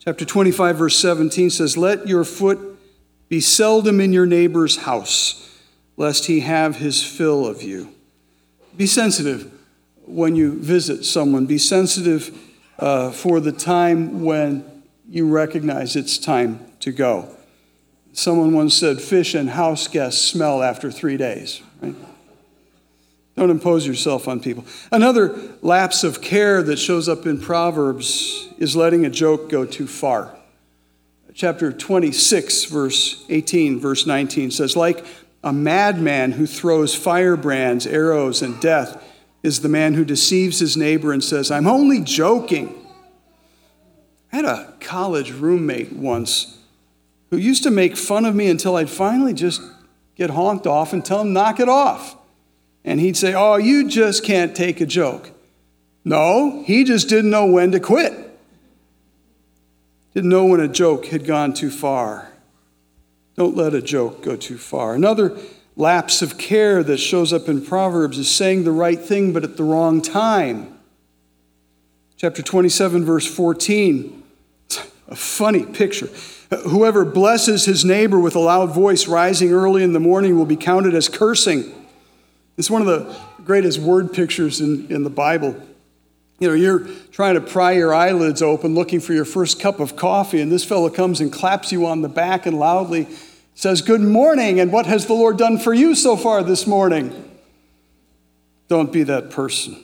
Chapter 0.00 0.24
25, 0.24 0.76
verse 0.76 0.98
17 0.98 1.50
says, 1.50 1.76
Let 1.76 2.08
your 2.08 2.24
foot 2.24 2.58
be 3.28 3.40
seldom 3.40 4.00
in 4.00 4.12
your 4.12 4.26
neighbor's 4.26 4.78
house, 4.78 5.58
lest 5.96 6.26
he 6.26 6.40
have 6.40 6.76
his 6.76 7.02
fill 7.02 7.46
of 7.46 7.62
you. 7.62 7.94
Be 8.76 8.86
sensitive 8.86 9.52
when 10.06 10.34
you 10.34 10.58
visit 10.58 11.04
someone. 11.04 11.46
Be 11.46 11.58
sensitive 11.58 12.36
uh, 12.78 13.12
for 13.12 13.38
the 13.38 13.52
time 13.52 14.24
when 14.24 14.82
you 15.08 15.28
recognize 15.28 15.94
it's 15.94 16.18
time 16.18 16.66
to 16.80 16.90
go. 16.90 17.28
Someone 18.12 18.52
once 18.52 18.74
said, 18.74 19.00
Fish 19.00 19.34
and 19.34 19.50
house 19.50 19.86
guests 19.86 20.20
smell 20.20 20.62
after 20.62 20.90
three 20.90 21.16
days, 21.16 21.62
right? 21.80 21.94
Don't 23.36 23.50
impose 23.50 23.86
yourself 23.86 24.28
on 24.28 24.40
people. 24.40 24.64
Another 24.90 25.38
lapse 25.62 26.04
of 26.04 26.20
care 26.20 26.62
that 26.62 26.78
shows 26.78 27.08
up 27.08 27.26
in 27.26 27.40
Proverbs 27.40 28.48
is 28.58 28.76
letting 28.76 29.06
a 29.06 29.10
joke 29.10 29.48
go 29.48 29.64
too 29.64 29.86
far. 29.86 30.36
Chapter 31.34 31.72
26, 31.72 32.66
verse 32.66 33.24
18, 33.30 33.80
verse 33.80 34.06
19 34.06 34.50
says, 34.50 34.76
Like 34.76 35.04
a 35.42 35.52
madman 35.52 36.32
who 36.32 36.46
throws 36.46 36.94
firebrands, 36.94 37.86
arrows, 37.86 38.42
and 38.42 38.60
death 38.60 39.02
is 39.42 39.60
the 39.60 39.68
man 39.68 39.94
who 39.94 40.04
deceives 40.04 40.58
his 40.58 40.76
neighbor 40.76 41.10
and 41.12 41.24
says, 41.24 41.50
I'm 41.50 41.66
only 41.66 42.00
joking. 42.00 42.78
I 44.30 44.36
had 44.36 44.44
a 44.44 44.74
college 44.80 45.32
roommate 45.32 45.92
once 45.92 46.58
who 47.30 47.38
used 47.38 47.62
to 47.62 47.70
make 47.70 47.96
fun 47.96 48.26
of 48.26 48.34
me 48.34 48.48
until 48.48 48.76
I'd 48.76 48.90
finally 48.90 49.32
just 49.32 49.62
get 50.16 50.30
honked 50.30 50.66
off 50.66 50.92
and 50.92 51.02
tell 51.02 51.22
him, 51.22 51.32
knock 51.32 51.60
it 51.60 51.68
off. 51.68 52.14
And 52.84 53.00
he'd 53.00 53.16
say, 53.16 53.34
Oh, 53.34 53.56
you 53.56 53.88
just 53.88 54.24
can't 54.24 54.56
take 54.56 54.80
a 54.80 54.86
joke. 54.86 55.30
No, 56.04 56.64
he 56.66 56.84
just 56.84 57.08
didn't 57.08 57.30
know 57.30 57.46
when 57.46 57.72
to 57.72 57.80
quit. 57.80 58.12
Didn't 60.14 60.30
know 60.30 60.44
when 60.44 60.60
a 60.60 60.68
joke 60.68 61.06
had 61.06 61.24
gone 61.24 61.54
too 61.54 61.70
far. 61.70 62.32
Don't 63.36 63.56
let 63.56 63.74
a 63.74 63.80
joke 63.80 64.22
go 64.22 64.36
too 64.36 64.58
far. 64.58 64.94
Another 64.94 65.36
lapse 65.76 66.20
of 66.20 66.36
care 66.36 66.82
that 66.82 66.98
shows 66.98 67.32
up 67.32 67.48
in 67.48 67.64
Proverbs 67.64 68.18
is 68.18 68.30
saying 68.30 68.64
the 68.64 68.72
right 68.72 69.00
thing 69.00 69.32
but 69.32 69.44
at 69.44 69.56
the 69.56 69.64
wrong 69.64 70.02
time. 70.02 70.78
Chapter 72.16 72.42
27, 72.42 73.04
verse 73.04 73.26
14. 73.26 74.22
A 75.08 75.16
funny 75.16 75.64
picture. 75.64 76.08
Whoever 76.68 77.04
blesses 77.04 77.64
his 77.64 77.84
neighbor 77.84 78.18
with 78.20 78.36
a 78.36 78.38
loud 78.38 78.74
voice 78.74 79.08
rising 79.08 79.52
early 79.52 79.82
in 79.82 79.92
the 79.92 80.00
morning 80.00 80.36
will 80.36 80.46
be 80.46 80.56
counted 80.56 80.94
as 80.94 81.08
cursing. 81.08 81.72
It's 82.56 82.70
one 82.70 82.82
of 82.82 82.86
the 82.86 83.16
greatest 83.44 83.78
word 83.78 84.12
pictures 84.12 84.60
in, 84.60 84.86
in 84.90 85.04
the 85.04 85.10
Bible. 85.10 85.60
You 86.38 86.48
know, 86.48 86.54
you're 86.54 86.80
trying 87.12 87.34
to 87.34 87.40
pry 87.40 87.72
your 87.72 87.94
eyelids 87.94 88.42
open 88.42 88.74
looking 88.74 89.00
for 89.00 89.12
your 89.12 89.24
first 89.24 89.60
cup 89.60 89.80
of 89.80 89.96
coffee, 89.96 90.40
and 90.40 90.50
this 90.50 90.64
fellow 90.64 90.90
comes 90.90 91.20
and 91.20 91.32
claps 91.32 91.72
you 91.72 91.86
on 91.86 92.02
the 92.02 92.08
back 92.08 92.46
and 92.46 92.58
loudly 92.58 93.06
says, 93.54 93.82
Good 93.82 94.00
morning, 94.00 94.60
and 94.60 94.72
what 94.72 94.86
has 94.86 95.06
the 95.06 95.14
Lord 95.14 95.36
done 95.36 95.58
for 95.58 95.72
you 95.72 95.94
so 95.94 96.16
far 96.16 96.42
this 96.42 96.66
morning? 96.66 97.30
Don't 98.68 98.92
be 98.92 99.02
that 99.04 99.30
person. 99.30 99.82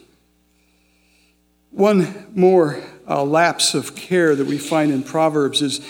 One 1.71 2.27
more 2.35 2.83
uh, 3.09 3.23
lapse 3.23 3.75
of 3.75 3.95
care 3.95 4.35
that 4.35 4.47
we 4.47 4.59
find 4.59 4.91
in 4.91 5.03
Proverbs 5.03 5.63
is 5.63 5.81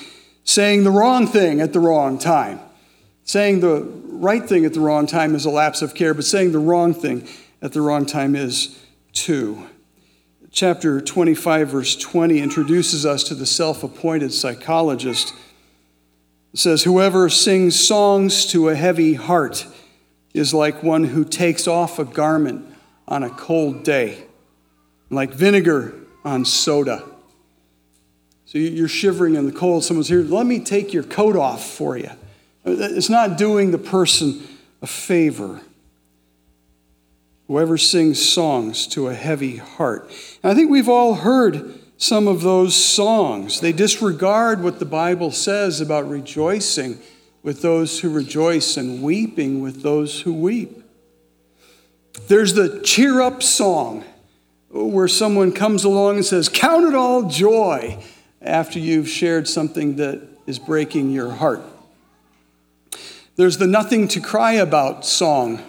saying 0.45 0.85
the 0.85 0.91
wrong 0.91 1.27
thing 1.27 1.61
at 1.61 1.73
the 1.73 1.81
wrong 1.81 2.19
time. 2.19 2.61
Saying 3.29 3.61
the 3.61 3.83
right 4.07 4.43
thing 4.43 4.64
at 4.64 4.73
the 4.73 4.81
wrong 4.81 5.07
time 5.07 5.35
is 5.35 5.45
a 5.45 5.51
lapse 5.51 5.83
of 5.83 5.95
care, 5.95 6.14
but 6.14 6.25
saying 6.25 6.53
the 6.53 6.59
wrong 6.59 6.95
thing 6.95 7.29
at 7.61 7.73
the 7.73 7.83
wrong 7.83 8.07
time 8.07 8.35
is 8.35 8.83
too 9.12 9.69
chapter 10.51 11.01
25, 11.01 11.69
verse 11.69 11.95
20, 11.95 12.41
introduces 12.41 13.07
us 13.07 13.23
to 13.25 13.35
the 13.35 13.47
self 13.47 13.85
appointed 13.85 14.33
psychologist. 14.33 15.35
It 16.53 16.59
says, 16.59 16.85
Whoever 16.85 17.29
sings 17.29 17.79
songs 17.79 18.47
to 18.47 18.69
a 18.71 18.75
heavy 18.75 19.14
heart 19.14 19.67
is 20.35 20.55
like 20.55 20.83
one 20.83 21.05
who 21.05 21.25
takes 21.25 21.69
off 21.69 21.99
a 21.99 22.05
garment 22.05 22.67
on 23.07 23.23
a 23.23 23.31
cold 23.31 23.85
day, 23.85 24.25
like 25.11 25.33
vinegar 25.33 25.95
on 26.25 26.45
soda. 26.45 27.05
So 28.47 28.57
you're 28.57 28.88
shivering 28.88 29.35
in 29.35 29.45
the 29.45 29.53
cold. 29.53 29.85
Someone's 29.85 30.09
here, 30.09 30.23
let 30.23 30.47
me 30.47 30.59
take 30.61 30.95
your 30.95 31.03
coat 31.03 31.37
off 31.37 31.64
for 31.64 31.99
you. 31.99 32.11
It's 32.72 33.09
not 33.09 33.38
doing 33.38 33.70
the 33.70 33.78
person 33.78 34.42
a 34.83 34.87
favor. 34.87 35.61
Whoever 37.46 37.78
sings 37.78 38.24
songs 38.24 38.87
to 38.88 39.09
a 39.09 39.14
heavy 39.14 39.57
heart. 39.57 40.11
And 40.42 40.52
I 40.52 40.54
think 40.54 40.70
we've 40.70 40.88
all 40.88 41.14
heard 41.14 41.78
some 41.96 42.28
of 42.28 42.42
those 42.42 42.76
songs. 42.76 43.61
They 43.61 43.72
disregard 43.72 44.62
what 44.62 44.78
the 44.78 44.85
Bible 44.85 45.31
says 45.33 45.81
about 45.81 46.09
rejoicing 46.09 46.98
with 47.42 47.62
those 47.62 48.00
who 48.00 48.11
rejoice 48.11 48.76
and 48.76 49.02
weeping 49.02 49.62
with 49.62 49.83
those 49.83 50.20
who 50.20 50.33
weep. 50.33 50.83
There's 52.26 52.54
the 52.54 52.81
cheer 52.83 53.20
up 53.20 53.42
song 53.42 54.04
where 54.70 55.09
someone 55.09 55.52
comes 55.52 55.85
along 55.85 56.16
and 56.16 56.24
says, 56.24 56.48
Count 56.48 56.85
it 56.85 56.94
all 56.94 57.28
joy 57.28 58.02
after 58.42 58.78
you've 58.78 59.09
shared 59.09 59.48
something 59.48 59.96
that 59.96 60.20
is 60.46 60.59
breaking 60.59 61.11
your 61.11 61.31
heart. 61.31 61.62
There's 63.38 63.57
the 63.57 63.68
nothing 63.68 64.09
to 64.09 64.20
cry 64.20 64.55
about 64.55 65.07
song 65.07 65.62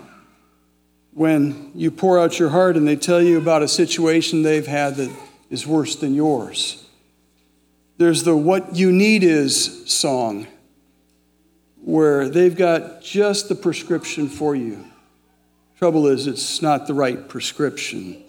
when 1.13 1.71
you 1.75 1.91
pour 1.91 2.17
out 2.19 2.39
your 2.39 2.49
heart 2.49 2.75
and 2.75 2.88
they 2.88 2.95
tell 2.95 3.21
you 3.21 3.38
about 3.38 3.62
a 3.62 3.67
situation 3.67 4.41
they've 4.41 4.65
had 4.65 4.95
that 4.95 5.15
is 5.51 5.67
worse 5.67 5.95
than 5.95 6.15
yours. 6.15 6.84
There's 7.97 8.23
the 8.23 8.36
What 8.36 8.75
You 8.75 8.91
Need 8.91 9.23
Is 9.23 9.88
song, 9.88 10.47
where 11.84 12.27
they've 12.27 12.58
got 12.58 13.03
just 13.03 13.49
the 13.49 13.55
prescription 13.55 14.29
for 14.29 14.55
you. 14.55 14.86
Trouble 15.77 16.08
is, 16.08 16.25
it's 16.25 16.63
not 16.63 16.88
the 16.88 16.95
right 16.95 17.29
prescription. 17.29 18.23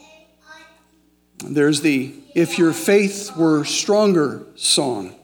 There's 1.43 1.81
the 1.81 2.13
If 2.35 2.59
Your 2.59 2.75
Faith 2.75 3.35
Were 3.39 3.65
Stronger 3.65 4.45
song. 4.57 5.15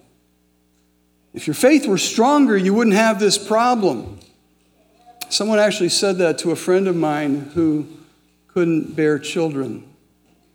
If 1.37 1.47
your 1.47 1.55
faith 1.55 1.87
were 1.87 1.99
stronger, 1.99 2.57
you 2.57 2.73
wouldn't 2.73 2.97
have 2.97 3.21
this 3.21 3.37
problem. 3.37 4.19
Someone 5.29 5.59
actually 5.59 5.91
said 5.91 6.17
that 6.19 6.39
to 6.39 6.51
a 6.51 6.57
friend 6.57 6.89
of 6.89 6.97
mine 6.97 7.51
who 7.55 7.87
couldn't 8.49 8.97
bear 8.97 9.19
children. 9.19 9.87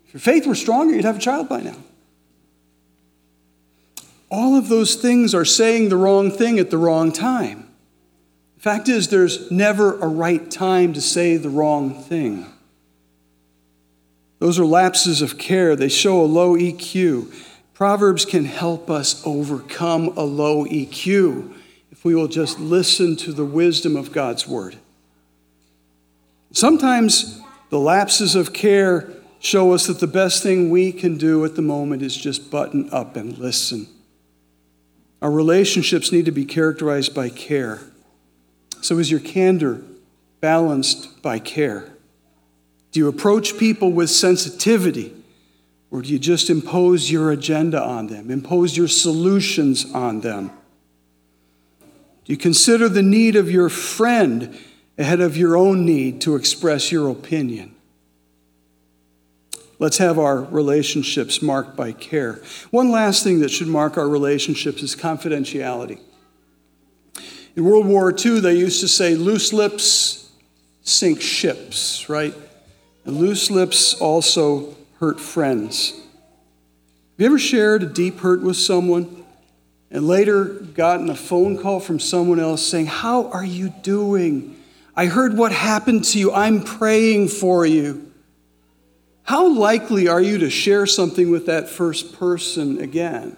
If 0.07 0.15
your 0.15 0.21
faith 0.21 0.47
were 0.47 0.55
stronger, 0.55 0.95
you'd 0.95 1.05
have 1.05 1.17
a 1.17 1.19
child 1.19 1.47
by 1.47 1.61
now. 1.61 1.75
All 4.31 4.55
of 4.55 4.69
those 4.69 4.95
things 4.95 5.35
are 5.35 5.45
saying 5.45 5.89
the 5.89 5.97
wrong 5.97 6.31
thing 6.31 6.57
at 6.57 6.71
the 6.71 6.79
wrong 6.79 7.11
time. 7.11 7.69
The 8.55 8.61
fact 8.61 8.89
is, 8.89 9.09
there's 9.09 9.51
never 9.51 9.99
a 9.99 10.07
right 10.07 10.49
time 10.49 10.93
to 10.93 11.01
say 11.01 11.37
the 11.37 11.49
wrong 11.49 11.93
thing. 11.93 12.47
Those 14.39 14.57
are 14.57 14.65
lapses 14.65 15.21
of 15.21 15.37
care. 15.37 15.75
They 15.75 15.89
show 15.89 16.21
a 16.21 16.25
low 16.25 16.55
EQ. 16.55 17.31
Proverbs 17.81 18.25
can 18.25 18.45
help 18.45 18.91
us 18.91 19.25
overcome 19.25 20.09
a 20.15 20.21
low 20.21 20.65
EQ 20.65 21.51
if 21.91 22.05
we 22.05 22.13
will 22.13 22.27
just 22.27 22.59
listen 22.59 23.15
to 23.15 23.33
the 23.33 23.43
wisdom 23.43 23.95
of 23.95 24.11
God's 24.11 24.47
word. 24.47 24.75
Sometimes 26.51 27.41
the 27.71 27.79
lapses 27.79 28.35
of 28.35 28.53
care 28.53 29.09
show 29.39 29.73
us 29.73 29.87
that 29.87 29.99
the 29.99 30.05
best 30.05 30.43
thing 30.43 30.69
we 30.69 30.91
can 30.91 31.17
do 31.17 31.43
at 31.43 31.55
the 31.55 31.63
moment 31.63 32.03
is 32.03 32.15
just 32.15 32.51
button 32.51 32.87
up 32.91 33.15
and 33.15 33.35
listen. 33.39 33.87
Our 35.19 35.31
relationships 35.31 36.11
need 36.11 36.25
to 36.25 36.31
be 36.31 36.45
characterized 36.45 37.15
by 37.15 37.29
care. 37.29 37.79
So, 38.81 38.99
is 38.99 39.09
your 39.09 39.21
candor 39.21 39.81
balanced 40.39 41.23
by 41.23 41.39
care? 41.39 41.91
Do 42.91 42.99
you 42.99 43.07
approach 43.07 43.57
people 43.57 43.91
with 43.91 44.11
sensitivity? 44.11 45.15
Or 45.91 46.01
do 46.01 46.09
you 46.09 46.17
just 46.17 46.49
impose 46.49 47.11
your 47.11 47.31
agenda 47.31 47.81
on 47.81 48.07
them, 48.07 48.31
impose 48.31 48.75
your 48.75 48.87
solutions 48.87 49.85
on 49.93 50.21
them? 50.21 50.47
Do 52.23 52.33
you 52.33 52.37
consider 52.37 52.89
the 52.89 53.03
need 53.03 53.35
of 53.35 53.51
your 53.51 53.69
friend 53.69 54.57
ahead 54.97 55.19
of 55.19 55.37
your 55.37 55.57
own 55.57 55.85
need 55.85 56.21
to 56.21 56.35
express 56.35 56.91
your 56.91 57.09
opinion? 57.09 57.75
let's 59.81 59.97
have 59.97 60.19
our 60.19 60.43
relationships 60.43 61.41
marked 61.41 61.75
by 61.75 61.91
care. 61.91 62.39
One 62.69 62.91
last 62.91 63.23
thing 63.23 63.39
that 63.39 63.49
should 63.49 63.67
mark 63.67 63.97
our 63.97 64.07
relationships 64.07 64.83
is 64.83 64.95
confidentiality. 64.95 65.99
In 67.55 67.65
World 67.65 67.87
War 67.87 68.13
II, 68.15 68.41
they 68.41 68.53
used 68.53 68.79
to 68.81 68.87
say 68.87 69.15
loose 69.15 69.51
lips 69.51 70.29
sink 70.83 71.19
ships, 71.19 72.07
right? 72.09 72.33
And 73.05 73.17
loose 73.17 73.49
lips 73.49 73.95
also 73.95 74.75
hurt 75.01 75.19
friends. 75.19 75.93
Have 75.93 77.17
you 77.17 77.25
ever 77.25 77.39
shared 77.39 77.81
a 77.81 77.87
deep 77.87 78.19
hurt 78.19 78.43
with 78.43 78.55
someone 78.55 79.25
and 79.89 80.07
later 80.07 80.45
gotten 80.45 81.09
a 81.09 81.15
phone 81.15 81.57
call 81.57 81.79
from 81.79 81.99
someone 81.99 82.39
else 82.39 82.63
saying, 82.65 82.85
How 82.85 83.27
are 83.31 83.43
you 83.43 83.69
doing? 83.81 84.61
I 84.95 85.07
heard 85.07 85.35
what 85.35 85.51
happened 85.51 86.03
to 86.05 86.19
you. 86.19 86.31
I'm 86.31 86.63
praying 86.63 87.29
for 87.29 87.65
you. 87.65 88.11
How 89.23 89.47
likely 89.47 90.07
are 90.07 90.21
you 90.21 90.37
to 90.37 90.51
share 90.51 90.85
something 90.85 91.31
with 91.31 91.47
that 91.47 91.67
first 91.67 92.13
person 92.13 92.79
again? 92.79 93.37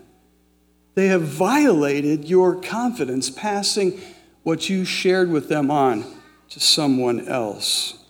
They 0.96 1.08
have 1.08 1.22
violated 1.22 2.26
your 2.26 2.60
confidence, 2.60 3.30
passing 3.30 4.02
what 4.44 4.70
you 4.70 4.84
shared 4.84 5.30
with 5.30 5.48
them 5.48 5.72
on 5.72 6.04
to 6.50 6.60
someone 6.60 7.26
else. 7.26 8.03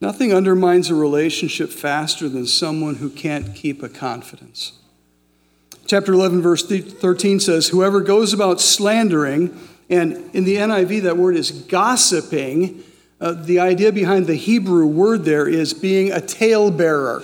Nothing 0.00 0.32
undermines 0.32 0.90
a 0.90 0.94
relationship 0.94 1.70
faster 1.70 2.28
than 2.28 2.46
someone 2.46 2.96
who 2.96 3.08
can't 3.08 3.54
keep 3.54 3.82
a 3.82 3.88
confidence. 3.88 4.72
Chapter 5.86 6.12
11, 6.12 6.42
verse 6.42 6.66
13 6.66 7.40
says, 7.40 7.68
Whoever 7.68 8.00
goes 8.00 8.32
about 8.32 8.60
slandering, 8.60 9.56
and 9.88 10.12
in 10.34 10.44
the 10.44 10.56
NIV, 10.56 11.02
that 11.02 11.16
word 11.16 11.36
is 11.36 11.50
gossiping. 11.50 12.82
Uh, 13.20 13.32
the 13.32 13.60
idea 13.60 13.92
behind 13.92 14.26
the 14.26 14.34
Hebrew 14.34 14.86
word 14.86 15.24
there 15.24 15.48
is 15.48 15.72
being 15.72 16.12
a 16.12 16.20
talebearer, 16.20 17.22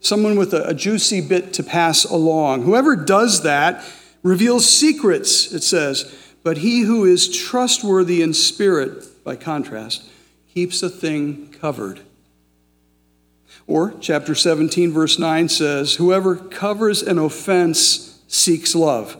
someone 0.00 0.38
with 0.38 0.54
a, 0.54 0.68
a 0.68 0.74
juicy 0.74 1.20
bit 1.20 1.52
to 1.54 1.62
pass 1.62 2.04
along. 2.04 2.62
Whoever 2.62 2.96
does 2.96 3.42
that 3.42 3.84
reveals 4.22 4.68
secrets, 4.68 5.52
it 5.52 5.62
says, 5.62 6.14
but 6.42 6.58
he 6.58 6.82
who 6.82 7.04
is 7.04 7.28
trustworthy 7.28 8.22
in 8.22 8.32
spirit, 8.32 9.24
by 9.24 9.34
contrast, 9.34 10.08
keeps 10.54 10.82
a 10.82 10.88
thing 10.88 11.48
covered. 11.48 12.00
Or, 13.66 13.94
chapter 14.00 14.34
17, 14.34 14.92
verse 14.92 15.18
9 15.18 15.48
says, 15.48 15.94
Whoever 15.94 16.36
covers 16.36 17.02
an 17.02 17.18
offense 17.18 18.22
seeks 18.28 18.74
love, 18.74 19.16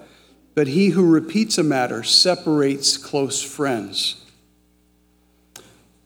but 0.54 0.68
he 0.68 0.90
who 0.90 1.04
repeats 1.04 1.58
a 1.58 1.62
matter 1.62 2.02
separates 2.02 2.96
close 2.96 3.42
friends. 3.42 4.24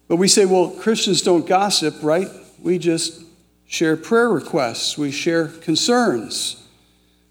But 0.07 0.17
we 0.17 0.27
say, 0.27 0.45
well, 0.45 0.69
Christians 0.71 1.21
don't 1.21 1.47
gossip, 1.47 1.95
right? 2.01 2.27
We 2.59 2.77
just 2.77 3.23
share 3.65 3.95
prayer 3.95 4.29
requests, 4.29 4.97
we 4.97 5.11
share 5.11 5.47
concerns. 5.47 6.57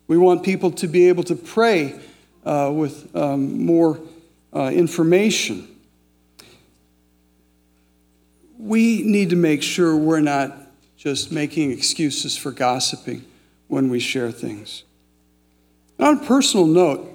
We 0.07 0.17
want 0.17 0.43
people 0.43 0.71
to 0.73 0.89
be 0.89 1.09
able 1.09 1.23
to 1.25 1.37
pray 1.37 2.01
uh, 2.45 2.73
with 2.75 3.15
um, 3.15 3.65
more 3.65 4.01
uh, 4.55 4.71
information. 4.73 5.69
We 8.59 9.03
need 9.03 9.31
to 9.31 9.37
make 9.37 9.63
sure 9.63 9.95
we're 9.95 10.21
not 10.21 10.57
just 11.01 11.33
making 11.33 11.71
excuses 11.71 12.37
for 12.37 12.53
gossiping 12.53 13.25
when 13.69 13.89
we 13.89 13.99
share 13.99 14.31
things. 14.31 14.85
on 15.99 16.19
a 16.19 16.25
personal 16.27 16.67
note, 16.67 17.11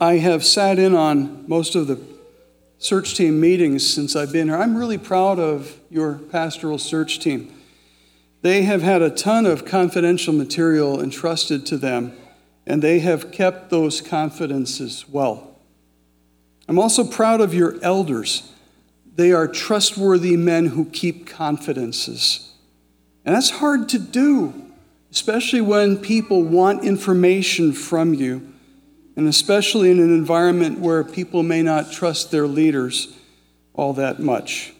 I 0.00 0.14
have 0.14 0.44
sat 0.44 0.80
in 0.80 0.92
on 0.92 1.44
most 1.46 1.76
of 1.76 1.86
the 1.86 2.00
search 2.78 3.14
team 3.14 3.40
meetings 3.40 3.88
since 3.88 4.16
I've 4.16 4.32
been 4.32 4.48
here. 4.48 4.56
I'm 4.56 4.76
really 4.76 4.98
proud 4.98 5.38
of 5.38 5.78
your 5.90 6.14
pastoral 6.14 6.76
search 6.76 7.20
team. 7.20 7.54
They 8.40 8.62
have 8.62 8.82
had 8.82 9.00
a 9.00 9.10
ton 9.10 9.46
of 9.46 9.64
confidential 9.64 10.32
material 10.32 11.00
entrusted 11.00 11.64
to 11.66 11.76
them, 11.76 12.12
and 12.66 12.82
they 12.82 12.98
have 12.98 13.30
kept 13.30 13.70
those 13.70 14.00
confidences 14.00 15.08
well. 15.08 15.56
I'm 16.66 16.80
also 16.80 17.04
proud 17.04 17.40
of 17.40 17.54
your 17.54 17.76
elders. 17.80 18.50
They 19.14 19.30
are 19.30 19.46
trustworthy 19.46 20.36
men 20.36 20.66
who 20.66 20.86
keep 20.86 21.28
confidences. 21.28 22.48
And 23.24 23.34
that's 23.34 23.50
hard 23.50 23.88
to 23.90 23.98
do, 23.98 24.52
especially 25.10 25.60
when 25.60 25.96
people 25.96 26.42
want 26.42 26.84
information 26.84 27.72
from 27.72 28.14
you, 28.14 28.52
and 29.16 29.28
especially 29.28 29.90
in 29.90 30.00
an 30.00 30.12
environment 30.12 30.80
where 30.80 31.04
people 31.04 31.42
may 31.42 31.62
not 31.62 31.92
trust 31.92 32.30
their 32.30 32.46
leaders 32.46 33.16
all 33.74 33.92
that 33.94 34.18
much. 34.18 34.72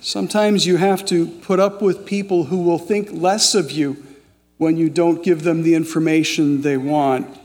Sometimes 0.00 0.66
you 0.66 0.78
have 0.78 1.04
to 1.06 1.26
put 1.26 1.60
up 1.60 1.82
with 1.82 2.06
people 2.06 2.44
who 2.44 2.62
will 2.62 2.78
think 2.78 3.10
less 3.12 3.54
of 3.54 3.70
you 3.70 4.02
when 4.56 4.76
you 4.76 4.88
don't 4.88 5.22
give 5.22 5.42
them 5.42 5.62
the 5.62 5.74
information 5.74 6.62
they 6.62 6.76
want. 6.76 7.38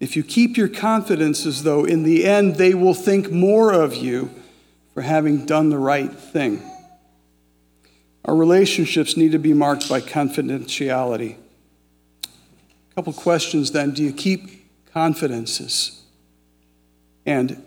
If 0.00 0.16
you 0.16 0.22
keep 0.22 0.56
your 0.56 0.68
confidences, 0.68 1.64
though, 1.64 1.84
in 1.84 2.04
the 2.04 2.24
end, 2.24 2.56
they 2.56 2.72
will 2.72 2.94
think 2.94 3.30
more 3.30 3.72
of 3.72 3.94
you 3.94 4.30
for 4.94 5.02
having 5.02 5.44
done 5.44 5.70
the 5.70 5.78
right 5.78 6.12
thing. 6.12 6.62
Our 8.24 8.34
relationships 8.34 9.16
need 9.16 9.32
to 9.32 9.38
be 9.38 9.54
marked 9.54 9.88
by 9.88 10.00
confidentiality. 10.00 11.36
A 12.24 12.94
couple 12.94 13.12
questions 13.12 13.72
then. 13.72 13.92
Do 13.92 14.02
you 14.02 14.12
keep 14.12 14.66
confidences? 14.92 16.02
And 17.24 17.62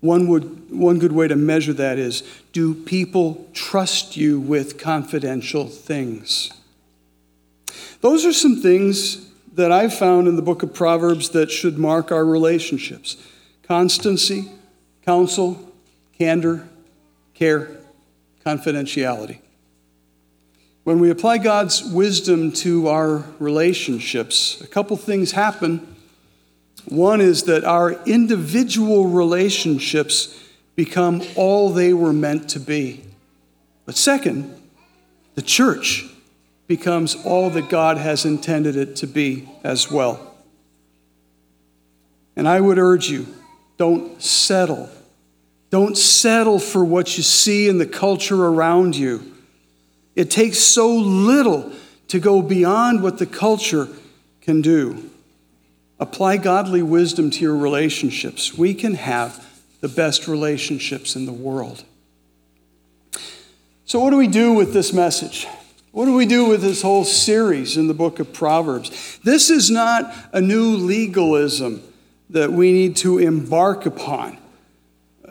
one, 0.00 0.26
would, 0.28 0.70
one 0.70 0.98
good 0.98 1.12
way 1.12 1.28
to 1.28 1.36
measure 1.36 1.72
that 1.74 1.98
is 1.98 2.22
do 2.52 2.74
people 2.74 3.48
trust 3.52 4.16
you 4.16 4.40
with 4.40 4.78
confidential 4.78 5.68
things? 5.68 6.50
Those 8.00 8.26
are 8.26 8.32
some 8.32 8.60
things 8.60 9.28
that 9.54 9.70
I've 9.70 9.94
found 9.94 10.26
in 10.26 10.36
the 10.36 10.42
book 10.42 10.62
of 10.62 10.74
Proverbs 10.74 11.30
that 11.30 11.50
should 11.50 11.78
mark 11.78 12.10
our 12.10 12.24
relationships 12.24 13.16
constancy, 13.68 14.50
counsel, 15.04 15.72
candor, 16.18 16.68
care, 17.34 17.78
confidentiality. 18.44 19.38
When 20.84 20.98
we 20.98 21.10
apply 21.10 21.38
God's 21.38 21.84
wisdom 21.84 22.50
to 22.52 22.88
our 22.88 23.24
relationships, 23.38 24.60
a 24.60 24.66
couple 24.66 24.96
things 24.96 25.30
happen. 25.30 25.94
One 26.86 27.20
is 27.20 27.44
that 27.44 27.64
our 27.64 27.92
individual 28.04 29.06
relationships 29.06 30.36
become 30.74 31.22
all 31.36 31.70
they 31.70 31.92
were 31.92 32.12
meant 32.12 32.50
to 32.50 32.60
be. 32.60 33.04
But 33.86 33.96
second, 33.96 34.60
the 35.36 35.42
church 35.42 36.04
becomes 36.66 37.14
all 37.24 37.50
that 37.50 37.68
God 37.68 37.98
has 37.98 38.24
intended 38.24 38.76
it 38.76 38.96
to 38.96 39.06
be 39.06 39.48
as 39.62 39.90
well. 39.90 40.34
And 42.34 42.48
I 42.48 42.60
would 42.60 42.78
urge 42.78 43.08
you 43.08 43.26
don't 43.76 44.22
settle. 44.22 44.88
Don't 45.70 45.96
settle 45.96 46.58
for 46.58 46.84
what 46.84 47.16
you 47.16 47.22
see 47.22 47.68
in 47.68 47.78
the 47.78 47.86
culture 47.86 48.46
around 48.46 48.96
you. 48.96 49.31
It 50.14 50.30
takes 50.30 50.58
so 50.58 50.94
little 50.94 51.72
to 52.08 52.20
go 52.20 52.42
beyond 52.42 53.02
what 53.02 53.18
the 53.18 53.26
culture 53.26 53.88
can 54.40 54.60
do. 54.60 55.10
Apply 55.98 56.36
godly 56.36 56.82
wisdom 56.82 57.30
to 57.30 57.40
your 57.40 57.56
relationships. 57.56 58.56
We 58.56 58.74
can 58.74 58.94
have 58.94 59.46
the 59.80 59.88
best 59.88 60.28
relationships 60.28 61.16
in 61.16 61.26
the 61.26 61.32
world. 61.32 61.84
So, 63.84 64.00
what 64.00 64.10
do 64.10 64.16
we 64.16 64.28
do 64.28 64.52
with 64.52 64.72
this 64.72 64.92
message? 64.92 65.46
What 65.92 66.06
do 66.06 66.14
we 66.14 66.24
do 66.24 66.46
with 66.46 66.62
this 66.62 66.82
whole 66.82 67.04
series 67.04 67.76
in 67.76 67.86
the 67.86 67.94
book 67.94 68.18
of 68.18 68.32
Proverbs? 68.32 69.18
This 69.22 69.50
is 69.50 69.70
not 69.70 70.12
a 70.32 70.40
new 70.40 70.76
legalism 70.76 71.82
that 72.30 72.50
we 72.50 72.72
need 72.72 72.96
to 72.96 73.18
embark 73.18 73.84
upon 73.84 74.38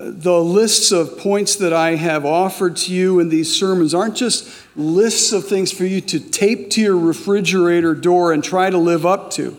the 0.03 0.41
lists 0.41 0.91
of 0.91 1.19
points 1.19 1.57
that 1.57 1.73
I 1.73 1.95
have 1.95 2.25
offered 2.25 2.75
to 2.77 2.93
you 2.93 3.19
in 3.19 3.29
these 3.29 3.55
sermons 3.55 3.93
aren't 3.93 4.15
just 4.15 4.49
lists 4.75 5.31
of 5.31 5.47
things 5.47 5.71
for 5.71 5.85
you 5.85 6.01
to 6.01 6.19
tape 6.19 6.71
to 6.71 6.81
your 6.81 6.97
refrigerator 6.97 7.93
door 7.93 8.33
and 8.33 8.43
try 8.43 8.69
to 8.69 8.77
live 8.77 9.05
up 9.05 9.29
to. 9.31 9.55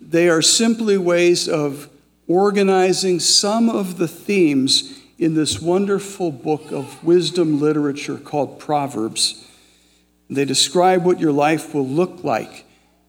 They 0.00 0.28
are 0.28 0.42
simply 0.42 0.96
ways 0.96 1.48
of 1.48 1.90
organizing 2.28 3.18
some 3.18 3.68
of 3.68 3.98
the 3.98 4.06
themes 4.06 5.00
in 5.18 5.34
this 5.34 5.60
wonderful 5.60 6.30
book 6.30 6.70
of 6.70 7.02
wisdom 7.02 7.60
literature 7.60 8.16
called 8.16 8.60
Proverbs. 8.60 9.44
They 10.30 10.44
describe 10.44 11.04
what 11.04 11.18
your 11.18 11.32
life 11.32 11.74
will 11.74 11.86
look 11.86 12.22
like 12.22 12.64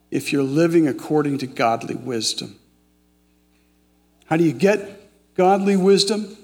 if 0.09 0.33
you're 0.33 0.41
living 0.41 0.87
according 0.87 1.37
to 1.39 1.47
godly 1.47 1.95
wisdom. 1.95 2.57
How 4.25 4.37
do 4.37 4.43
you 4.43 4.53
get 4.53 5.35
godly 5.35 5.75
wisdom? 5.75 6.35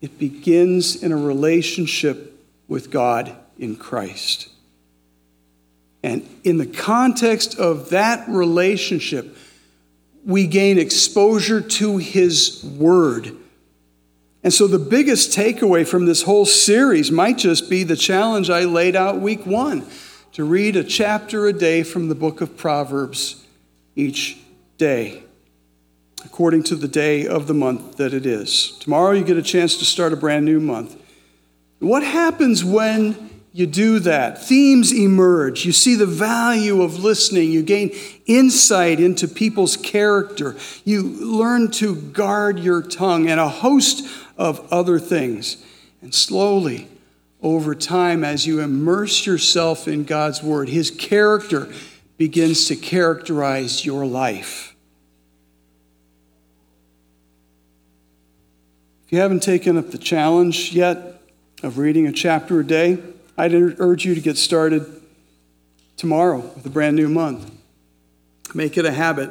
It 0.00 0.18
begins 0.18 1.02
in 1.02 1.12
a 1.12 1.16
relationship 1.16 2.40
with 2.68 2.90
God 2.90 3.34
in 3.58 3.76
Christ. 3.76 4.48
And 6.02 6.28
in 6.44 6.58
the 6.58 6.66
context 6.66 7.58
of 7.58 7.90
that 7.90 8.28
relationship, 8.28 9.36
we 10.24 10.46
gain 10.46 10.78
exposure 10.78 11.60
to 11.60 11.96
His 11.98 12.62
Word. 12.62 13.32
And 14.44 14.52
so, 14.52 14.66
the 14.66 14.78
biggest 14.78 15.36
takeaway 15.36 15.86
from 15.86 16.06
this 16.06 16.22
whole 16.22 16.46
series 16.46 17.10
might 17.10 17.38
just 17.38 17.68
be 17.68 17.82
the 17.82 17.96
challenge 17.96 18.50
I 18.50 18.64
laid 18.64 18.94
out 18.94 19.20
week 19.20 19.44
one 19.46 19.86
to 20.32 20.44
read 20.44 20.76
a 20.76 20.84
chapter 20.84 21.46
a 21.46 21.52
day 21.52 21.82
from 21.82 22.08
the 22.08 22.14
book 22.14 22.40
of 22.40 22.56
Proverbs 22.56 23.44
each 23.96 24.38
day, 24.78 25.22
according 26.26 26.64
to 26.64 26.74
the 26.74 26.88
day 26.88 27.24
of 27.24 27.46
the 27.46 27.54
month 27.54 27.96
that 27.98 28.12
it 28.12 28.26
is. 28.26 28.76
Tomorrow, 28.80 29.12
you 29.12 29.24
get 29.24 29.36
a 29.36 29.42
chance 29.42 29.76
to 29.76 29.84
start 29.84 30.12
a 30.12 30.16
brand 30.16 30.44
new 30.44 30.58
month. 30.58 31.00
What 31.78 32.02
happens 32.02 32.64
when 32.64 33.30
you 33.52 33.66
do 33.66 34.00
that? 34.00 34.42
Themes 34.42 34.92
emerge. 34.92 35.64
You 35.64 35.70
see 35.70 35.94
the 35.94 36.04
value 36.04 36.82
of 36.82 36.98
listening. 36.98 37.52
You 37.52 37.62
gain 37.62 37.92
insight 38.26 38.98
into 38.98 39.28
people's 39.28 39.76
character. 39.76 40.56
You 40.84 41.02
learn 41.04 41.70
to 41.72 41.94
guard 41.94 42.58
your 42.58 42.82
tongue 42.82 43.28
and 43.28 43.38
a 43.38 43.48
host 43.48 44.04
of 44.36 44.66
other 44.72 44.98
things. 44.98 45.64
And 46.02 46.12
slowly, 46.12 46.88
over 47.40 47.76
time, 47.76 48.24
as 48.24 48.48
you 48.48 48.58
immerse 48.58 49.24
yourself 49.24 49.86
in 49.86 50.02
God's 50.02 50.42
Word, 50.42 50.68
His 50.68 50.90
character 50.90 51.72
begins 52.18 52.66
to 52.66 52.74
characterize 52.74 53.86
your 53.86 54.04
life. 54.04 54.75
If 59.06 59.12
you 59.12 59.20
haven't 59.20 59.44
taken 59.44 59.76
up 59.76 59.92
the 59.92 59.98
challenge 59.98 60.72
yet 60.72 61.22
of 61.62 61.78
reading 61.78 62.08
a 62.08 62.12
chapter 62.12 62.58
a 62.58 62.66
day, 62.66 62.98
I'd 63.38 63.54
urge 63.54 64.04
you 64.04 64.16
to 64.16 64.20
get 64.20 64.36
started 64.36 64.84
tomorrow 65.96 66.38
with 66.38 66.66
a 66.66 66.70
brand 66.70 66.96
new 66.96 67.08
month. 67.08 67.48
Make 68.52 68.76
it 68.76 68.84
a 68.84 68.90
habit. 68.90 69.30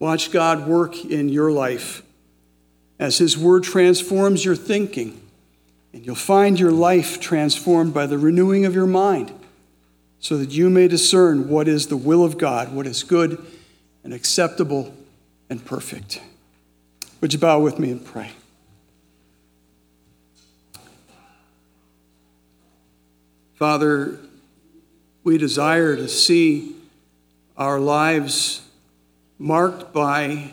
Watch 0.00 0.32
God 0.32 0.66
work 0.66 1.04
in 1.04 1.28
your 1.28 1.52
life 1.52 2.02
as 2.98 3.18
His 3.18 3.38
Word 3.38 3.62
transforms 3.62 4.44
your 4.44 4.56
thinking, 4.56 5.20
and 5.92 6.04
you'll 6.04 6.16
find 6.16 6.58
your 6.58 6.72
life 6.72 7.20
transformed 7.20 7.94
by 7.94 8.06
the 8.06 8.18
renewing 8.18 8.64
of 8.64 8.74
your 8.74 8.88
mind 8.88 9.32
so 10.18 10.36
that 10.38 10.50
you 10.50 10.68
may 10.68 10.88
discern 10.88 11.48
what 11.48 11.68
is 11.68 11.86
the 11.86 11.96
will 11.96 12.24
of 12.24 12.36
God, 12.36 12.72
what 12.72 12.84
is 12.84 13.04
good 13.04 13.46
and 14.02 14.12
acceptable 14.12 14.92
and 15.48 15.64
perfect. 15.64 16.20
Would 17.20 17.32
you 17.32 17.38
bow 17.38 17.60
with 17.60 17.78
me 17.78 17.92
and 17.92 18.04
pray? 18.04 18.32
Father, 23.58 24.20
we 25.24 25.36
desire 25.36 25.96
to 25.96 26.06
see 26.06 26.76
our 27.56 27.80
lives 27.80 28.62
marked 29.36 29.92
by 29.92 30.52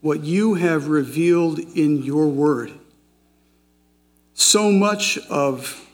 what 0.00 0.24
you 0.24 0.54
have 0.54 0.88
revealed 0.88 1.60
in 1.60 2.02
your 2.02 2.26
word. 2.26 2.72
So 4.34 4.72
much 4.72 5.16
of 5.28 5.86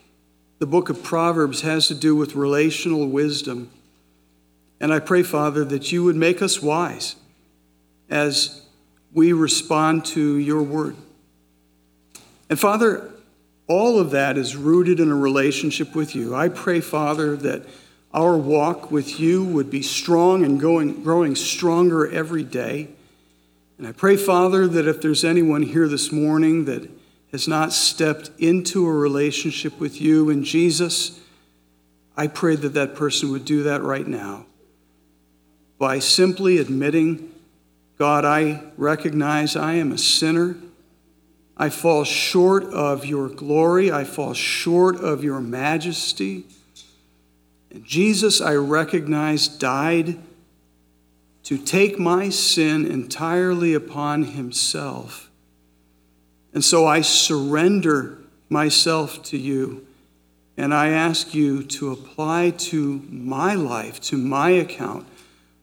the 0.61 0.67
book 0.67 0.89
of 0.89 1.03
Proverbs 1.03 1.61
has 1.61 1.89
to 1.89 1.95
do 1.95 2.17
with 2.17 2.35
relational 2.35 3.07
wisdom. 3.07 3.69
And 4.81 4.95
I 4.95 5.01
pray, 5.01 5.23
Father, 5.23 5.63
that 5.67 5.93
you 5.93 6.05
would 6.05 6.17
make 6.17 6.41
us 6.41 6.63
wise 6.63 7.17
as 8.09 8.63
we 9.13 9.35
respond 9.35 10.07
to 10.07 10.39
your 10.39 10.63
word. 10.63 10.97
And 12.49 12.59
Father, 12.59 13.11
all 13.69 13.99
of 13.99 14.11
that 14.13 14.39
is 14.39 14.57
rooted 14.57 15.01
in 15.01 15.11
a 15.11 15.17
relationship 15.17 15.95
with 15.95 16.15
you. 16.15 16.35
I 16.35 16.49
pray, 16.49 16.81
Father, 16.81 17.37
that 17.37 17.65
our 18.15 18.37
walk 18.37 18.91
with 18.91 19.19
you 19.19 19.45
would 19.45 19.71
be 19.71 19.83
strong 19.83 20.45
and 20.45 20.61
going, 20.61 21.03
growing 21.03 21.35
stronger 21.35 22.09
every 22.11 22.45
day. 22.45 22.89
And 23.79 23.87
I 23.87 23.93
pray, 23.93 24.17
Father, 24.17 24.67
that 24.69 24.87
if 24.89 25.03
there's 25.03 25.25
anyone 25.25 25.63
here 25.63 25.89
this 25.89 26.11
morning 26.11 26.65
that 26.65 26.89
has 27.33 27.47
not 27.47 27.73
stepped 27.73 28.31
into 28.39 28.87
a 28.87 28.93
relationship 28.93 29.79
with 29.79 30.01
you 30.01 30.31
and 30.31 30.45
Jesus, 30.45 31.21
I 32.17 32.29
pray 32.29 32.57
that 32.57 32.73
that 32.75 32.95
person 32.95 33.31
would 33.33 33.45
do 33.45 33.65
that 33.65 33.83
right 33.83 34.07
now 34.07 34.47
by 35.79 35.99
simply 35.99 36.57
admitting, 36.57 37.33
God, 37.99 38.25
I 38.25 38.63
recognize 38.79 39.57
I 39.57 39.75
am 39.75 39.93
a 39.93 39.99
sinner. 39.99 40.57
I 41.57 41.71
fall 41.71 42.05
short 42.05 42.65
of 42.65 43.07
your 43.07 43.29
glory. 43.29 43.91
I 43.91 44.05
fall 44.05 44.35
short 44.35 44.97
of 44.97 45.25
your 45.25 45.41
majesty. 45.41 46.45
And 47.71 47.85
Jesus, 47.85 48.41
I 48.41 48.55
recognize, 48.55 49.49
died 49.49 50.19
to 51.45 51.57
take 51.57 51.99
my 51.99 52.29
sin 52.29 52.85
entirely 52.85 53.73
upon 53.73 54.25
himself. 54.25 55.31
And 56.53 56.65
so 56.65 56.87
I 56.87 57.01
surrender 57.03 58.19
myself 58.49 59.23
to 59.25 59.39
you. 59.39 59.87
And 60.57 60.73
I 60.75 60.89
ask 60.89 61.35
you 61.35 61.63
to 61.65 61.93
apply 61.93 62.51
to 62.51 63.03
my 63.11 63.55
life, 63.55 64.01
to 64.03 64.17
my 64.17 64.51
account, 64.51 65.07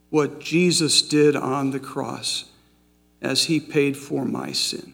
what 0.09 0.39
Jesus 0.39 1.01
did 1.01 1.35
on 1.35 1.71
the 1.71 1.79
cross 1.79 2.45
as 3.21 3.45
he 3.45 3.59
paid 3.59 3.97
for 3.97 4.25
my 4.25 4.51
sin. 4.51 4.93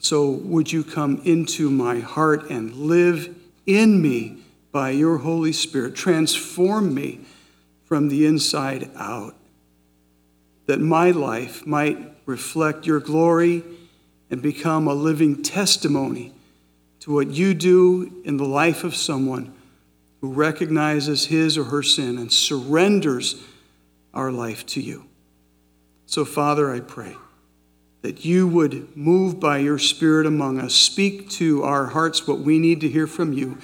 So, 0.00 0.30
would 0.30 0.72
you 0.72 0.84
come 0.84 1.22
into 1.24 1.70
my 1.70 2.00
heart 2.00 2.50
and 2.50 2.74
live 2.74 3.34
in 3.66 4.02
me 4.02 4.38
by 4.72 4.90
your 4.90 5.18
Holy 5.18 5.52
Spirit? 5.52 5.94
Transform 5.94 6.92
me 6.94 7.20
from 7.84 8.08
the 8.08 8.26
inside 8.26 8.90
out, 8.96 9.34
that 10.66 10.80
my 10.80 11.10
life 11.10 11.66
might 11.66 11.98
reflect 12.26 12.86
your 12.86 13.00
glory 13.00 13.62
and 14.30 14.42
become 14.42 14.88
a 14.88 14.94
living 14.94 15.42
testimony 15.42 16.32
to 17.00 17.12
what 17.12 17.28
you 17.28 17.54
do 17.54 18.22
in 18.24 18.36
the 18.36 18.44
life 18.44 18.82
of 18.82 18.96
someone 18.96 19.54
who 20.20 20.32
recognizes 20.32 21.26
his 21.26 21.58
or 21.58 21.64
her 21.64 21.82
sin 21.82 22.18
and 22.18 22.32
surrenders 22.32 23.36
our 24.14 24.32
life 24.32 24.64
to 24.64 24.80
you. 24.80 25.04
So, 26.06 26.24
Father, 26.24 26.72
I 26.72 26.80
pray 26.80 27.16
that 28.04 28.22
you 28.22 28.46
would 28.46 28.94
move 28.94 29.40
by 29.40 29.56
your 29.56 29.78
Spirit 29.78 30.26
among 30.26 30.60
us, 30.60 30.74
speak 30.74 31.26
to 31.30 31.62
our 31.62 31.86
hearts 31.86 32.28
what 32.28 32.38
we 32.40 32.58
need 32.58 32.82
to 32.82 32.88
hear 32.90 33.06
from 33.06 33.32
you, 33.32 33.56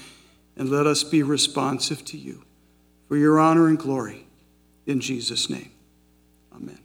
and 0.57 0.71
let 0.71 0.87
us 0.87 1.05
be 1.05 1.23
responsive 1.23 2.03
to 2.07 2.17
you. 2.17 2.43
For 3.07 3.19
your 3.19 3.39
honor 3.39 3.69
and 3.69 3.79
glory, 3.79 4.25
in 4.87 4.99
Jesus' 4.99 5.51
name. 5.51 5.71
Amen. 6.57 6.79